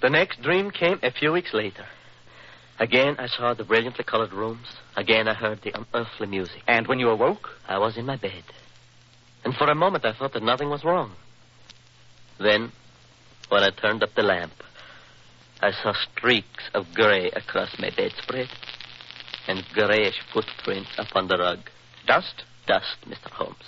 The 0.00 0.10
next 0.10 0.40
dream 0.40 0.70
came 0.70 1.00
a 1.02 1.10
few 1.10 1.32
weeks 1.32 1.52
later. 1.52 1.86
Again, 2.78 3.16
I 3.18 3.26
saw 3.26 3.52
the 3.52 3.64
brilliantly 3.64 4.04
colored 4.04 4.32
rooms. 4.32 4.68
Again, 4.96 5.26
I 5.26 5.34
heard 5.34 5.60
the 5.62 5.72
unearthly 5.76 6.28
music. 6.28 6.62
And 6.68 6.86
when 6.86 7.00
you 7.00 7.08
awoke? 7.08 7.50
I 7.66 7.78
was 7.78 7.96
in 7.96 8.06
my 8.06 8.14
bed. 8.14 8.44
And 9.44 9.56
for 9.56 9.68
a 9.68 9.74
moment, 9.74 10.04
I 10.04 10.12
thought 10.12 10.34
that 10.34 10.42
nothing 10.44 10.70
was 10.70 10.84
wrong. 10.84 11.16
Then, 12.38 12.70
when 13.48 13.62
I 13.62 13.70
turned 13.70 14.02
up 14.02 14.14
the 14.14 14.22
lamp, 14.22 14.52
I 15.60 15.70
saw 15.70 15.92
streaks 15.92 16.64
of 16.74 16.86
gray 16.94 17.30
across 17.30 17.70
my 17.78 17.90
bedspread 17.90 18.48
and 19.46 19.64
grayish 19.72 20.20
footprints 20.32 20.90
upon 20.98 21.28
the 21.28 21.38
rug. 21.38 21.58
Dust? 22.06 22.44
Dust, 22.66 22.96
Mr. 23.06 23.30
Holmes. 23.30 23.64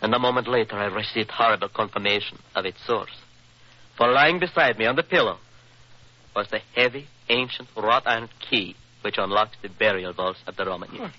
And 0.00 0.14
a 0.14 0.18
moment 0.18 0.48
later, 0.48 0.76
I 0.76 0.86
received 0.86 1.30
horrible 1.30 1.68
confirmation 1.68 2.38
of 2.54 2.64
its 2.64 2.84
source. 2.86 3.16
For 3.96 4.10
lying 4.10 4.38
beside 4.38 4.78
me 4.78 4.86
on 4.86 4.96
the 4.96 5.02
pillow 5.02 5.38
was 6.34 6.48
the 6.50 6.60
heavy, 6.74 7.08
ancient 7.28 7.68
wrought 7.76 8.02
iron 8.06 8.28
key 8.50 8.74
which 9.02 9.16
unlocks 9.18 9.56
the 9.62 9.68
burial 9.68 10.12
vaults 10.12 10.40
of 10.46 10.56
the 10.56 10.64
Roman. 10.64 10.88
Oh, 10.98 11.10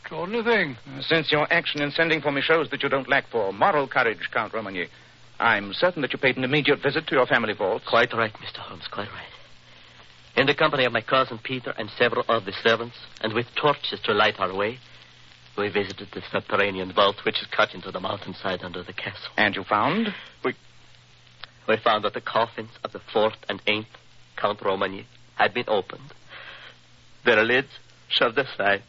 extraordinary 0.00 0.44
thing. 0.44 0.76
Since 1.02 1.32
your 1.32 1.50
action 1.52 1.80
in 1.80 1.90
sending 1.92 2.20
for 2.20 2.32
me 2.32 2.42
shows 2.42 2.68
that 2.70 2.82
you 2.82 2.88
don't 2.88 3.08
lack 3.08 3.28
for 3.30 3.52
moral 3.52 3.88
courage, 3.88 4.18
Count 4.32 4.52
Romagny, 4.52 4.88
I'm 5.38 5.72
certain 5.72 6.02
that 6.02 6.12
you 6.12 6.18
paid 6.18 6.36
an 6.36 6.44
immediate 6.44 6.82
visit 6.82 7.06
to 7.06 7.14
your 7.14 7.26
family 7.26 7.54
vault. 7.54 7.82
Quite 7.88 8.12
right, 8.12 8.32
Mr. 8.34 8.58
Holmes, 8.58 8.88
quite 8.90 9.08
right. 9.08 9.28
In 10.36 10.46
the 10.46 10.54
company 10.54 10.84
of 10.84 10.92
my 10.92 11.00
cousin 11.00 11.38
Peter 11.42 11.72
and 11.76 11.90
several 11.96 12.24
of 12.28 12.44
the 12.44 12.52
servants, 12.62 12.96
and 13.20 13.32
with 13.32 13.46
torches 13.54 14.00
to 14.04 14.12
light 14.12 14.38
our 14.38 14.54
way, 14.54 14.78
we 15.56 15.68
visited 15.68 16.08
the 16.12 16.22
subterranean 16.30 16.92
vault 16.92 17.16
which 17.24 17.40
is 17.40 17.48
cut 17.50 17.74
into 17.74 17.90
the 17.90 18.00
mountainside 18.00 18.62
under 18.62 18.82
the 18.82 18.92
castle. 18.92 19.32
And 19.36 19.54
you 19.56 19.64
found? 19.64 20.14
We, 20.44 20.54
we 21.66 21.76
found 21.82 22.04
that 22.04 22.14
the 22.14 22.20
coffins 22.20 22.70
of 22.84 22.92
the 22.92 23.00
fourth 23.12 23.36
and 23.48 23.60
eighth 23.66 23.88
Count 24.36 24.62
Romagny 24.62 25.06
had 25.34 25.54
been 25.54 25.68
opened, 25.68 26.12
their 27.24 27.44
lids 27.44 27.68
shoved 28.08 28.38
aside, 28.38 28.82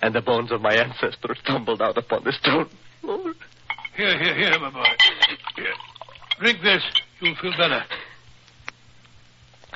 and 0.00 0.14
the 0.14 0.20
bones 0.20 0.52
of 0.52 0.60
my 0.60 0.74
ancestors 0.74 1.38
tumbled 1.46 1.80
out 1.80 1.96
upon 1.96 2.24
the 2.24 2.32
stone. 2.32 2.68
Lord. 3.02 3.36
Here, 3.96 4.18
here, 4.18 4.34
here, 4.34 4.58
my 4.58 4.70
boy. 4.70 4.84
Here. 5.56 5.74
Drink 6.40 6.62
this. 6.62 6.82
You'll 7.20 7.36
feel 7.36 7.52
better. 7.52 7.84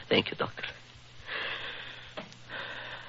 Thank 0.09 0.31
you, 0.31 0.37
Doctor. 0.37 0.65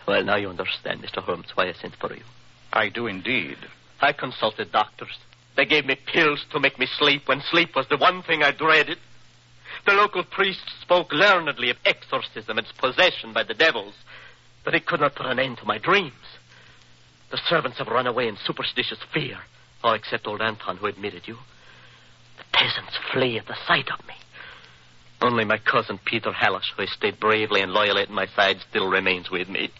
Well, 0.07 0.23
now 0.23 0.37
you 0.37 0.49
understand, 0.49 1.01
Mr. 1.01 1.21
Holmes, 1.21 1.47
why 1.55 1.67
I 1.67 1.73
sent 1.73 1.95
for 1.95 2.13
you. 2.13 2.23
I 2.71 2.89
do 2.89 3.07
indeed. 3.07 3.57
I 3.99 4.13
consulted 4.13 4.71
doctors. 4.71 5.17
They 5.55 5.65
gave 5.65 5.85
me 5.85 5.95
pills 5.95 6.45
to 6.51 6.59
make 6.59 6.79
me 6.79 6.87
sleep 6.97 7.23
when 7.27 7.41
sleep 7.41 7.75
was 7.75 7.87
the 7.89 7.97
one 7.97 8.23
thing 8.23 8.43
I 8.43 8.51
dreaded. 8.51 8.99
The 9.85 9.93
local 9.93 10.23
priest 10.23 10.61
spoke 10.81 11.11
learnedly 11.11 11.69
of 11.69 11.77
exorcism 11.85 12.57
and 12.57 12.67
possession 12.77 13.33
by 13.33 13.43
the 13.43 13.53
devils, 13.53 13.95
but 14.63 14.73
he 14.73 14.79
could 14.79 14.99
not 14.99 15.15
put 15.15 15.25
an 15.25 15.39
end 15.39 15.57
to 15.57 15.65
my 15.65 15.77
dreams. 15.77 16.13
The 17.31 17.39
servants 17.49 17.79
have 17.79 17.87
run 17.87 18.07
away 18.07 18.27
in 18.27 18.37
superstitious 18.45 18.99
fear, 19.13 19.39
all 19.83 19.93
except 19.93 20.27
old 20.27 20.41
Anton, 20.41 20.77
who 20.77 20.85
admitted 20.85 21.27
you. 21.27 21.37
The 22.51 22.57
peasants 22.57 22.97
flee 23.13 23.37
at 23.37 23.47
the 23.47 23.55
sight 23.67 23.89
of 23.91 24.05
me. 24.07 24.13
Only 25.21 25.45
my 25.45 25.57
cousin 25.57 25.99
Peter 26.03 26.31
Hallish, 26.31 26.71
who 26.75 26.83
has 26.83 26.91
stayed 26.91 27.19
bravely 27.19 27.61
and 27.61 27.71
loyally 27.71 28.03
at 28.03 28.09
my 28.09 28.27
side, 28.27 28.57
still 28.69 28.87
remains 28.87 29.31
with 29.31 29.49
me. 29.49 29.71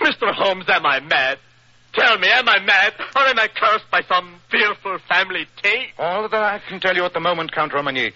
Mr. 0.00 0.34
Holmes, 0.34 0.64
am 0.68 0.84
I 0.84 1.00
mad? 1.00 1.38
Tell 1.94 2.18
me, 2.18 2.28
am 2.28 2.48
I 2.48 2.58
mad? 2.60 2.94
Or 3.14 3.22
am 3.22 3.38
I 3.38 3.48
cursed 3.48 3.90
by 3.90 4.02
some 4.02 4.40
fearful 4.50 4.98
family 5.08 5.46
taint? 5.62 5.90
All 5.98 6.28
that 6.28 6.42
I 6.42 6.60
can 6.68 6.80
tell 6.80 6.96
you 6.96 7.04
at 7.04 7.12
the 7.12 7.20
moment, 7.20 7.52
Count 7.52 7.72
Romagny, 7.72 8.12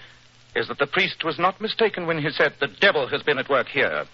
is 0.55 0.69
that 0.69 0.79
the 0.79 0.87
priest 0.87 1.25
was 1.25 1.39
not 1.39 1.61
mistaken 1.61 2.07
when 2.07 2.19
he 2.19 2.31
said 2.31 2.55
the 2.59 2.69
devil 2.81 3.07
has 3.09 3.23
been 3.23 3.39
at 3.39 3.49
work 3.49 3.69
here. 3.69 4.07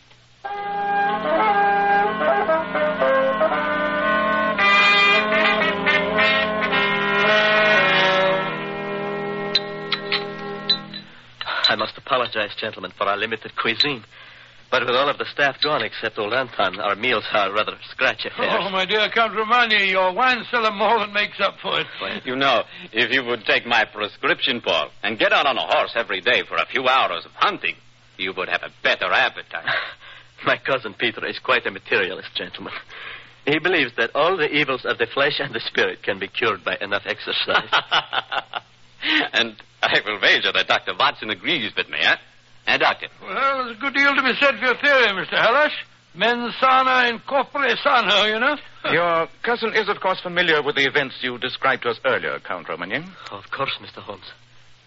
I 11.72 11.74
must 11.74 11.96
apologize, 11.96 12.50
gentlemen, 12.60 12.92
for 12.98 13.04
our 13.04 13.16
limited 13.16 13.56
cuisine. 13.56 14.04
But 14.70 14.84
with 14.84 14.94
all 14.94 15.08
of 15.08 15.16
the 15.16 15.24
staff 15.24 15.56
gone 15.62 15.82
except 15.82 16.18
old 16.18 16.34
Anton, 16.34 16.78
our 16.78 16.94
meals 16.94 17.24
are 17.32 17.50
rather 17.50 17.78
scratch 17.90 18.26
affairs. 18.26 18.60
Oh, 18.60 18.68
my 18.68 18.84
dear 18.84 19.08
Count 19.08 19.34
Romagny, 19.34 19.88
your 19.88 20.12
wine 20.12 20.44
cellar 20.50 20.70
more 20.70 20.98
than 20.98 21.14
makes 21.14 21.40
up 21.40 21.54
for 21.62 21.80
it. 21.80 21.86
You 22.26 22.36
know, 22.36 22.64
if 22.92 23.10
you 23.10 23.24
would 23.24 23.46
take 23.46 23.64
my 23.64 23.86
prescription, 23.86 24.60
Paul, 24.60 24.90
and 25.02 25.18
get 25.18 25.32
out 25.32 25.46
on 25.46 25.56
a 25.56 25.62
horse 25.62 25.92
every 25.94 26.20
day 26.20 26.42
for 26.46 26.56
a 26.56 26.66
few 26.66 26.86
hours 26.86 27.24
of 27.24 27.30
hunting, 27.32 27.76
you 28.18 28.34
would 28.36 28.50
have 28.50 28.62
a 28.62 28.72
better 28.82 29.10
appetite. 29.10 29.64
My 30.44 30.58
cousin 30.58 30.92
Peter 30.92 31.24
is 31.24 31.38
quite 31.38 31.64
a 31.66 31.70
materialist, 31.70 32.34
gentlemen. 32.34 32.74
He 33.46 33.58
believes 33.60 33.92
that 33.96 34.10
all 34.14 34.36
the 34.36 34.50
evils 34.50 34.84
of 34.84 34.98
the 34.98 35.06
flesh 35.06 35.38
and 35.38 35.54
the 35.54 35.60
spirit 35.60 36.02
can 36.02 36.18
be 36.18 36.28
cured 36.28 36.64
by 36.64 36.76
enough 36.80 37.04
exercise. 37.06 37.70
and 39.32 39.56
I 39.94 40.00
will 40.04 40.20
wager 40.20 40.52
that 40.52 40.66
Dr. 40.68 40.92
Watson 40.98 41.30
agrees 41.30 41.72
with 41.76 41.88
me, 41.88 41.98
eh? 42.00 42.16
Eh, 42.66 42.78
Doctor? 42.78 43.08
Well, 43.20 43.64
there's 43.64 43.76
a 43.76 43.80
good 43.80 43.94
deal 43.94 44.14
to 44.14 44.22
be 44.22 44.32
said 44.40 44.54
for 44.58 44.64
your 44.66 44.76
theory, 44.80 45.08
Mr. 45.08 45.36
Hallish. 45.38 45.72
Mens 46.14 46.54
sana 46.60 47.08
in 47.08 47.18
corpore 47.20 47.74
sano, 47.82 48.24
you 48.24 48.38
know. 48.38 48.56
Your 48.92 49.28
cousin 49.42 49.72
is, 49.74 49.88
of 49.88 49.98
course, 50.00 50.20
familiar 50.20 50.62
with 50.62 50.76
the 50.76 50.84
events 50.86 51.16
you 51.22 51.38
described 51.38 51.84
to 51.84 51.88
us 51.88 51.98
earlier, 52.04 52.38
Count 52.40 52.68
Romagny. 52.68 53.02
of 53.30 53.50
course, 53.50 53.72
Mr. 53.80 54.02
Holmes. 54.02 54.30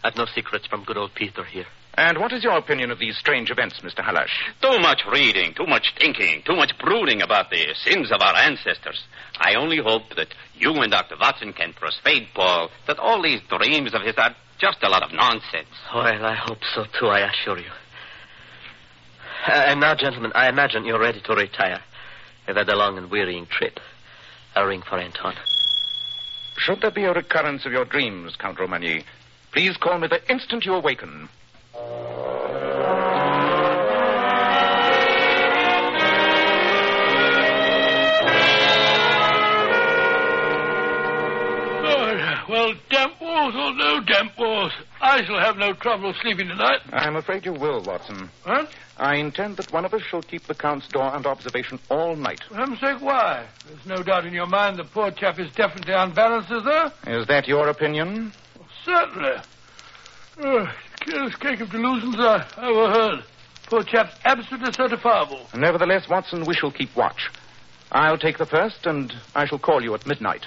I've 0.04 0.16
no 0.16 0.26
secrets 0.36 0.68
from 0.68 0.84
good 0.84 0.98
old 0.98 1.16
Peter 1.16 1.44
here. 1.44 1.66
And 1.98 2.20
what 2.20 2.32
is 2.32 2.44
your 2.44 2.58
opinion 2.58 2.92
of 2.92 3.00
these 3.00 3.18
strange 3.18 3.50
events, 3.50 3.80
Mr. 3.80 4.04
Halash? 4.04 4.30
Too 4.62 4.78
much 4.80 5.02
reading, 5.12 5.56
too 5.56 5.66
much 5.66 5.96
thinking, 5.98 6.44
too 6.46 6.56
much 6.56 6.74
brooding 6.78 7.24
about 7.24 7.50
the 7.50 7.74
sins 7.74 8.12
of 8.12 8.22
our 8.22 8.36
ancestors. 8.36 9.02
I 9.40 9.56
only 9.56 9.80
hope 9.84 10.04
that 10.18 10.28
you 10.54 10.74
and 10.74 10.92
Dr. 10.92 11.16
Watson 11.20 11.54
can 11.54 11.74
persuade 11.74 12.28
Paul 12.36 12.70
that 12.86 13.00
all 13.00 13.24
these 13.24 13.42
dreams 13.50 13.96
of 13.96 14.02
his 14.04 14.16
are 14.18 14.36
just 14.60 14.78
a 14.84 14.90
lot 14.90 15.04
of 15.04 15.12
nonsense. 15.14 15.68
Well, 15.94 16.06
I 16.26 16.36
hope 16.36 16.60
so, 16.74 16.86
too, 17.00 17.08
I 17.08 17.30
assure 17.30 17.60
you. 17.60 17.72
Uh, 19.48 19.52
and 19.52 19.80
now, 19.80 19.96
gentlemen, 19.96 20.32
I 20.34 20.50
imagine 20.50 20.86
you're 20.86 21.00
ready 21.00 21.22
to 21.22 21.34
retire. 21.36 21.82
You've 22.48 22.58
had 22.58 22.70
a 22.70 22.76
long 22.76 22.98
and 22.98 23.12
wearying 23.12 23.46
trip. 23.48 23.80
I'll 24.56 24.66
ring 24.66 24.82
for 24.82 24.98
Anton. 24.98 25.36
Should 26.58 26.82
there 26.82 26.92
be 26.92 27.04
a 27.04 27.14
recurrence 27.14 27.66
of 27.66 27.72
your 27.72 27.86
dreams, 27.86 28.36
Count 28.38 28.60
Romagny, 28.60 29.04
please 29.52 29.78
call 29.78 30.00
me 30.00 30.08
the 30.08 30.22
instant 30.32 30.66
you 30.66 30.74
awaken. 30.74 31.30
Well, 42.48 42.74
damp 42.90 43.20
walls 43.36 43.56
or 43.56 43.60
oh, 43.60 43.72
no 43.74 44.00
damp 44.00 44.38
walls, 44.38 44.72
I 45.02 45.24
shall 45.26 45.40
have 45.40 45.58
no 45.58 45.74
trouble 45.74 46.14
sleeping 46.22 46.48
tonight. 46.48 46.80
I'm 46.94 47.18
afraid 47.18 47.46
you 47.46 47.52
will, 47.52 47.82
Watson. 47.82 48.30
Huh? 48.46 48.66
I 48.98 49.16
intend 49.16 49.58
that 49.58 49.74
one 49.74 49.84
of 49.84 49.94
us 49.94 50.02
shall 50.04 50.22
keep 50.22 50.44
the 50.48 50.56
Count's 50.56 50.88
door 50.88 51.04
under 51.04 51.28
observation 51.28 51.80
all 51.90 52.16
night. 52.16 52.42
For 52.48 52.56
heaven's 52.56 52.80
sake, 52.80 53.02
why? 53.02 53.46
There's 53.68 53.86
no 53.86 54.04
doubt 54.04 54.26
in 54.26 54.34
your 54.34 54.48
mind 54.48 54.78
the 54.78 54.86
poor 54.86 55.12
chap 55.12 55.38
is 55.38 55.52
definitely 55.52 55.94
unbalanced, 55.94 56.50
is 56.50 56.64
there? 56.64 56.92
Is 57.08 57.28
that 57.28 57.46
your 57.48 57.68
opinion? 57.68 58.32
Certainly. 58.86 59.42
Oh, 60.42 60.74
curious 61.02 61.36
cake 61.36 61.60
of 61.60 61.72
delusions 61.72 62.16
I 62.18 62.46
ever 62.58 62.90
heard. 62.90 63.24
Poor 63.68 63.84
chap's 63.84 64.16
absolutely 64.24 64.72
certifiable. 64.72 65.54
Nevertheless, 65.54 66.08
Watson, 66.08 66.46
we 66.46 66.54
shall 66.54 66.72
keep 66.72 66.96
watch. 66.96 67.30
I'll 67.92 68.18
take 68.18 68.38
the 68.38 68.46
first, 68.46 68.86
and 68.86 69.14
I 69.36 69.46
shall 69.46 69.60
call 69.60 69.84
you 69.84 69.94
at 69.94 70.08
midnight. 70.08 70.46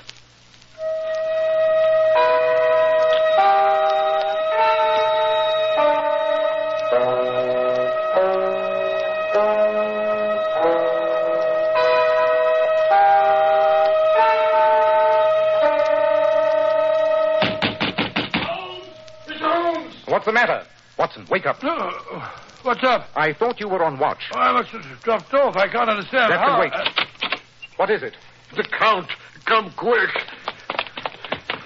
The 20.25 20.33
matter? 20.33 20.65
Watson, 20.99 21.27
wake 21.31 21.47
up. 21.47 21.59
Oh, 21.63 22.33
what's 22.63 22.83
up? 22.83 23.09
I 23.15 23.33
thought 23.33 23.61
you 23.61 23.69
were 23.69 23.83
on 23.83 23.99
watch. 23.99 24.31
Oh, 24.35 24.39
I 24.39 24.53
must 24.53 24.71
have 24.71 25.03
dropped 25.03 25.33
off. 25.35 25.57
I 25.57 25.69
can't 25.69 25.89
understand. 25.89 26.33
Captain, 26.33 26.51
how. 26.51 26.61
wait. 26.61 26.73
Uh, 26.73 27.39
what 27.77 27.91
is 27.91 28.03
it? 28.03 28.17
The 28.57 28.65
Count. 28.65 29.11
Come 29.45 29.71
quick. 29.77 30.11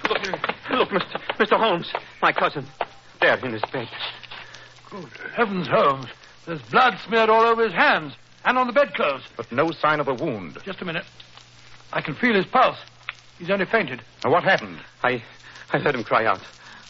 Look, 0.09 0.21
look, 0.71 0.89
Mr. 0.89 1.19
Mr. 1.37 1.57
Holmes, 1.57 1.91
my 2.21 2.31
cousin. 2.31 2.65
There 3.19 3.37
in 3.45 3.53
his 3.53 3.61
bed. 3.71 3.89
Good 4.89 5.09
heavens, 5.35 5.67
Holmes. 5.67 6.05
There's 6.45 6.61
blood 6.63 6.97
smeared 7.05 7.29
all 7.29 7.43
over 7.43 7.63
his 7.63 7.73
hands 7.73 8.13
and 8.45 8.57
on 8.57 8.67
the 8.67 8.73
bedclothes. 8.73 9.23
But 9.35 9.51
no 9.51 9.71
sign 9.71 9.99
of 9.99 10.07
a 10.07 10.13
wound. 10.13 10.57
Just 10.63 10.81
a 10.81 10.85
minute. 10.85 11.05
I 11.91 12.01
can 12.01 12.15
feel 12.15 12.33
his 12.33 12.45
pulse. 12.45 12.77
He's 13.39 13.49
only 13.49 13.65
fainted. 13.65 14.01
Now, 14.23 14.31
what 14.31 14.43
happened? 14.43 14.79
I, 15.03 15.23
I 15.71 15.79
heard 15.79 15.95
him 15.95 16.03
cry 16.03 16.25
out. 16.25 16.41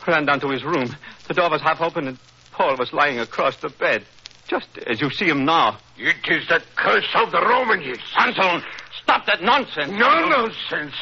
Ran 0.08 0.26
down 0.26 0.40
to 0.42 0.50
his 0.50 0.64
room. 0.64 0.96
The 1.28 1.34
door 1.34 1.50
was 1.50 1.62
half 1.62 1.82
open 1.82 2.08
and 2.08 2.18
Paul 2.52 2.76
was 2.78 2.94
lying 2.94 3.20
across 3.20 3.58
the 3.58 3.70
bed. 3.70 4.06
Just 4.48 4.68
as 4.86 5.00
you 5.00 5.10
see 5.10 5.26
him 5.26 5.46
now. 5.46 5.78
It 5.98 6.16
is 6.28 6.48
the 6.48 6.62
curse 6.76 7.08
of 7.16 7.32
the 7.32 7.42
Romans. 7.42 7.98
Anton, 8.18 8.64
stop 9.02 9.26
that 9.26 9.42
nonsense. 9.42 9.92
No 9.92 10.28
nonsense. 10.28 10.96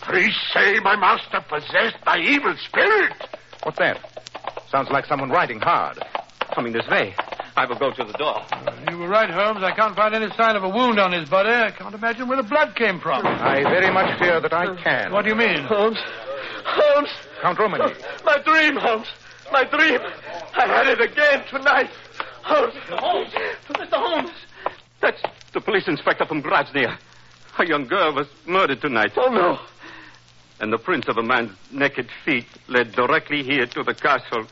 Priests 0.00 0.40
say 0.54 0.78
my 0.80 0.96
master 0.96 1.44
possessed 1.48 2.02
by 2.04 2.18
evil 2.18 2.54
spirit. 2.56 3.12
What's 3.64 3.78
that? 3.78 3.98
Sounds 4.70 4.90
like 4.90 5.06
someone 5.06 5.30
riding 5.30 5.60
hard. 5.60 5.98
Coming 6.54 6.72
this 6.72 6.86
way. 6.88 7.14
I 7.56 7.66
will 7.66 7.78
go 7.78 7.90
to 7.90 8.04
the 8.04 8.12
door. 8.12 8.40
You 8.88 8.98
were 8.98 9.08
right, 9.08 9.28
Holmes. 9.28 9.64
I 9.64 9.72
can't 9.72 9.96
find 9.96 10.14
any 10.14 10.30
sign 10.36 10.54
of 10.54 10.62
a 10.62 10.68
wound 10.68 11.00
on 11.00 11.12
his 11.12 11.28
body. 11.28 11.50
I 11.50 11.72
can't 11.72 11.94
imagine 11.94 12.28
where 12.28 12.36
the 12.36 12.48
blood 12.48 12.76
came 12.76 13.00
from. 13.00 13.26
I 13.26 13.62
very 13.62 13.92
much 13.92 14.18
fear 14.20 14.40
that 14.40 14.52
I 14.52 14.80
can. 14.80 15.12
What 15.12 15.24
do 15.24 15.30
you 15.30 15.36
mean? 15.36 15.64
Holmes. 15.64 15.98
Holmes. 16.64 17.10
Count 17.40 17.58
Romany. 17.58 17.84
Oh, 17.86 18.18
my 18.24 18.38
dream, 18.38 18.76
Holmes. 18.76 19.06
My 19.52 19.64
dream. 19.64 20.00
I 20.56 20.66
had 20.66 20.88
it 20.88 21.00
again 21.00 21.44
tonight. 21.48 21.90
Holmes. 22.42 22.74
Holmes. 22.88 23.32
Mr. 23.68 23.92
Holmes. 23.92 24.30
That's 25.00 25.22
the 25.52 25.60
police 25.60 25.86
inspector 25.86 26.26
from 26.26 26.42
Grozny. 26.42 26.86
A 27.58 27.66
young 27.66 27.86
girl 27.86 28.14
was 28.14 28.28
murdered 28.46 28.80
tonight. 28.80 29.12
Oh, 29.16 29.30
no. 29.30 29.58
And 30.60 30.72
the 30.72 30.78
prints 30.78 31.08
of 31.08 31.16
a 31.16 31.22
man's 31.22 31.52
naked 31.72 32.08
feet 32.24 32.46
led 32.68 32.92
directly 32.92 33.42
here 33.42 33.66
to 33.66 33.82
the 33.82 33.94
castle. 33.94 34.46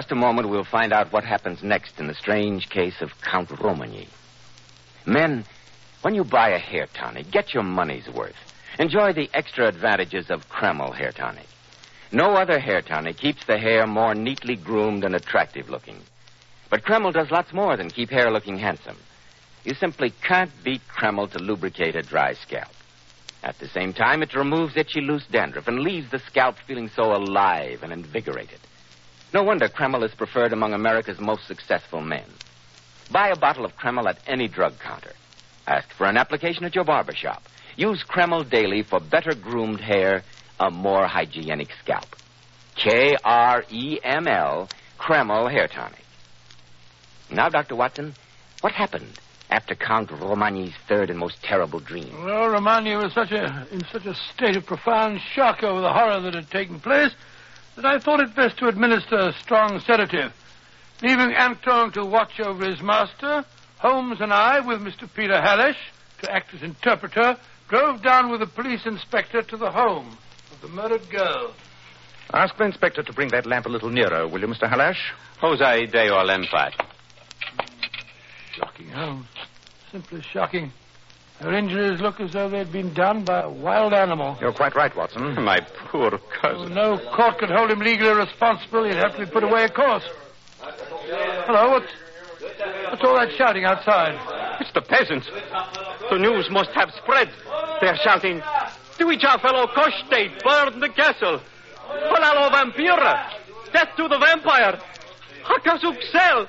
Just 0.00 0.12
a 0.12 0.14
moment, 0.14 0.48
we'll 0.48 0.64
find 0.64 0.94
out 0.94 1.12
what 1.12 1.24
happens 1.24 1.62
next 1.62 2.00
in 2.00 2.06
the 2.06 2.14
strange 2.14 2.70
case 2.70 3.02
of 3.02 3.20
Count 3.20 3.50
Romagny. 3.60 4.08
Men, 5.04 5.44
when 6.00 6.14
you 6.14 6.24
buy 6.24 6.48
a 6.52 6.58
hair 6.58 6.86
tonic, 6.94 7.30
get 7.30 7.52
your 7.52 7.64
money's 7.64 8.08
worth. 8.08 8.40
Enjoy 8.78 9.12
the 9.12 9.28
extra 9.34 9.68
advantages 9.68 10.30
of 10.30 10.48
Kreml 10.48 10.96
hair 10.96 11.12
tonic. 11.12 11.46
No 12.10 12.34
other 12.34 12.58
hair 12.58 12.80
tonic 12.80 13.18
keeps 13.18 13.44
the 13.44 13.58
hair 13.58 13.86
more 13.86 14.14
neatly 14.14 14.56
groomed 14.56 15.04
and 15.04 15.14
attractive 15.14 15.68
looking. 15.68 15.98
But 16.70 16.82
Kreml 16.82 17.12
does 17.12 17.30
lots 17.30 17.52
more 17.52 17.76
than 17.76 17.90
keep 17.90 18.08
hair 18.08 18.30
looking 18.30 18.56
handsome. 18.56 18.96
You 19.64 19.74
simply 19.74 20.14
can't 20.26 20.64
beat 20.64 20.80
Kreml 20.88 21.30
to 21.32 21.38
lubricate 21.38 21.94
a 21.94 22.00
dry 22.00 22.32
scalp. 22.32 22.72
At 23.42 23.58
the 23.58 23.68
same 23.68 23.92
time, 23.92 24.22
it 24.22 24.34
removes 24.34 24.78
itchy 24.78 25.02
loose 25.02 25.26
dandruff 25.30 25.68
and 25.68 25.80
leaves 25.80 26.10
the 26.10 26.20
scalp 26.20 26.56
feeling 26.66 26.88
so 26.88 27.14
alive 27.14 27.82
and 27.82 27.92
invigorated. 27.92 28.60
No 29.32 29.44
wonder 29.44 29.68
Kreml 29.68 30.04
is 30.04 30.14
preferred 30.14 30.52
among 30.52 30.74
America's 30.74 31.20
most 31.20 31.46
successful 31.46 32.00
men. 32.00 32.24
Buy 33.12 33.28
a 33.28 33.36
bottle 33.36 33.64
of 33.64 33.76
Kreml 33.76 34.08
at 34.08 34.18
any 34.26 34.48
drug 34.48 34.78
counter. 34.80 35.12
Ask 35.66 35.88
for 35.92 36.06
an 36.06 36.16
application 36.16 36.64
at 36.64 36.74
your 36.74 36.84
barber 36.84 37.14
shop. 37.14 37.42
Use 37.76 38.02
Kreml 38.02 38.48
daily 38.48 38.82
for 38.82 38.98
better 38.98 39.34
groomed 39.34 39.80
hair, 39.80 40.24
a 40.58 40.70
more 40.70 41.06
hygienic 41.06 41.68
scalp. 41.82 42.16
K 42.74 43.16
R 43.22 43.64
E 43.70 44.00
M 44.02 44.26
L, 44.26 44.68
Kreml 44.98 45.50
Hair 45.50 45.68
Tonic. 45.68 46.04
Now, 47.30 47.48
Dr. 47.48 47.76
Watson, 47.76 48.14
what 48.62 48.72
happened 48.72 49.20
after 49.48 49.76
Count 49.76 50.10
Romagny's 50.10 50.74
third 50.88 51.10
and 51.10 51.18
most 51.18 51.40
terrible 51.42 51.78
dream? 51.78 52.24
Well, 52.24 52.48
Romagny 52.48 52.96
was 52.96 53.12
such 53.12 53.30
a 53.30 53.66
in 53.70 53.84
such 53.92 54.06
a 54.06 54.14
state 54.14 54.56
of 54.56 54.66
profound 54.66 55.20
shock 55.34 55.62
over 55.62 55.80
the 55.80 55.92
horror 55.92 56.20
that 56.20 56.34
had 56.34 56.50
taken 56.50 56.80
place 56.80 57.14
that 57.76 57.84
I 57.84 57.98
thought 57.98 58.20
it 58.20 58.34
best 58.34 58.58
to 58.58 58.68
administer 58.68 59.16
a 59.16 59.32
strong 59.32 59.80
sedative. 59.80 60.32
Leaving 61.02 61.32
Anton 61.32 61.92
to 61.92 62.04
watch 62.04 62.40
over 62.40 62.68
his 62.68 62.82
master, 62.82 63.44
Holmes 63.78 64.20
and 64.20 64.32
I, 64.32 64.60
with 64.60 64.80
Mr. 64.80 65.08
Peter 65.12 65.40
Hallish 65.40 65.78
to 66.22 66.30
act 66.30 66.52
as 66.54 66.62
interpreter, 66.62 67.36
drove 67.68 68.02
down 68.02 68.30
with 68.30 68.40
the 68.40 68.46
police 68.46 68.84
inspector 68.84 69.42
to 69.42 69.56
the 69.56 69.70
home 69.70 70.18
of 70.52 70.60
the 70.60 70.68
murdered 70.68 71.08
girl. 71.08 71.54
Ask 72.32 72.56
the 72.56 72.64
inspector 72.64 73.02
to 73.02 73.12
bring 73.12 73.28
that 73.28 73.46
lamp 73.46 73.66
a 73.66 73.68
little 73.68 73.90
nearer, 73.90 74.28
will 74.28 74.40
you, 74.40 74.46
Mr. 74.46 74.70
Halash? 74.70 74.98
Jose 75.40 75.86
Deo 75.86 76.22
Lempat. 76.24 76.72
Shocking, 78.52 78.88
Holmes. 78.90 79.26
Simply 79.90 80.22
shocking. 80.22 80.72
Her 81.40 81.54
injuries 81.54 82.00
look 82.00 82.20
as 82.20 82.32
though 82.32 82.48
they'd 82.50 82.70
been 82.70 82.92
done 82.92 83.24
by 83.24 83.42
a 83.42 83.48
wild 83.50 83.94
animal. 83.94 84.36
You're 84.40 84.52
quite 84.52 84.74
right, 84.74 84.94
Watson. 84.94 85.34
My 85.42 85.60
poor 85.90 86.10
Oh, 86.14 86.18
cousin. 86.40 86.74
no 86.74 86.98
court 87.16 87.38
could 87.38 87.50
hold 87.50 87.70
him 87.70 87.80
legally 87.80 88.12
responsible. 88.14 88.84
He'd 88.84 88.96
have 88.96 89.14
to 89.16 89.24
be 89.24 89.30
put 89.30 89.42
away, 89.44 89.64
of 89.64 89.72
course. 89.72 90.04
Hello, 90.60 91.70
what's, 91.70 91.86
what's 92.90 93.02
all 93.02 93.14
that 93.14 93.30
shouting 93.38 93.64
outside? 93.64 94.14
It's 94.60 94.72
the 94.72 94.82
peasants. 94.82 95.26
The 96.10 96.18
news 96.18 96.50
must 96.50 96.70
have 96.74 96.90
spread. 97.02 97.30
They're 97.80 97.96
shouting, 98.04 98.42
To 98.98 99.10
each 99.10 99.24
our 99.24 99.38
fellow 99.38 99.66
Koshtate, 99.68 100.42
burn 100.44 100.78
the 100.80 100.90
castle. 100.90 101.40
Palalo 101.88 102.50
Vampira. 102.52 103.30
Death 103.72 103.88
to 103.96 104.08
the 104.08 104.18
vampire. 104.18 104.78
Hakasuk 105.44 106.02
Sel. 106.12 106.46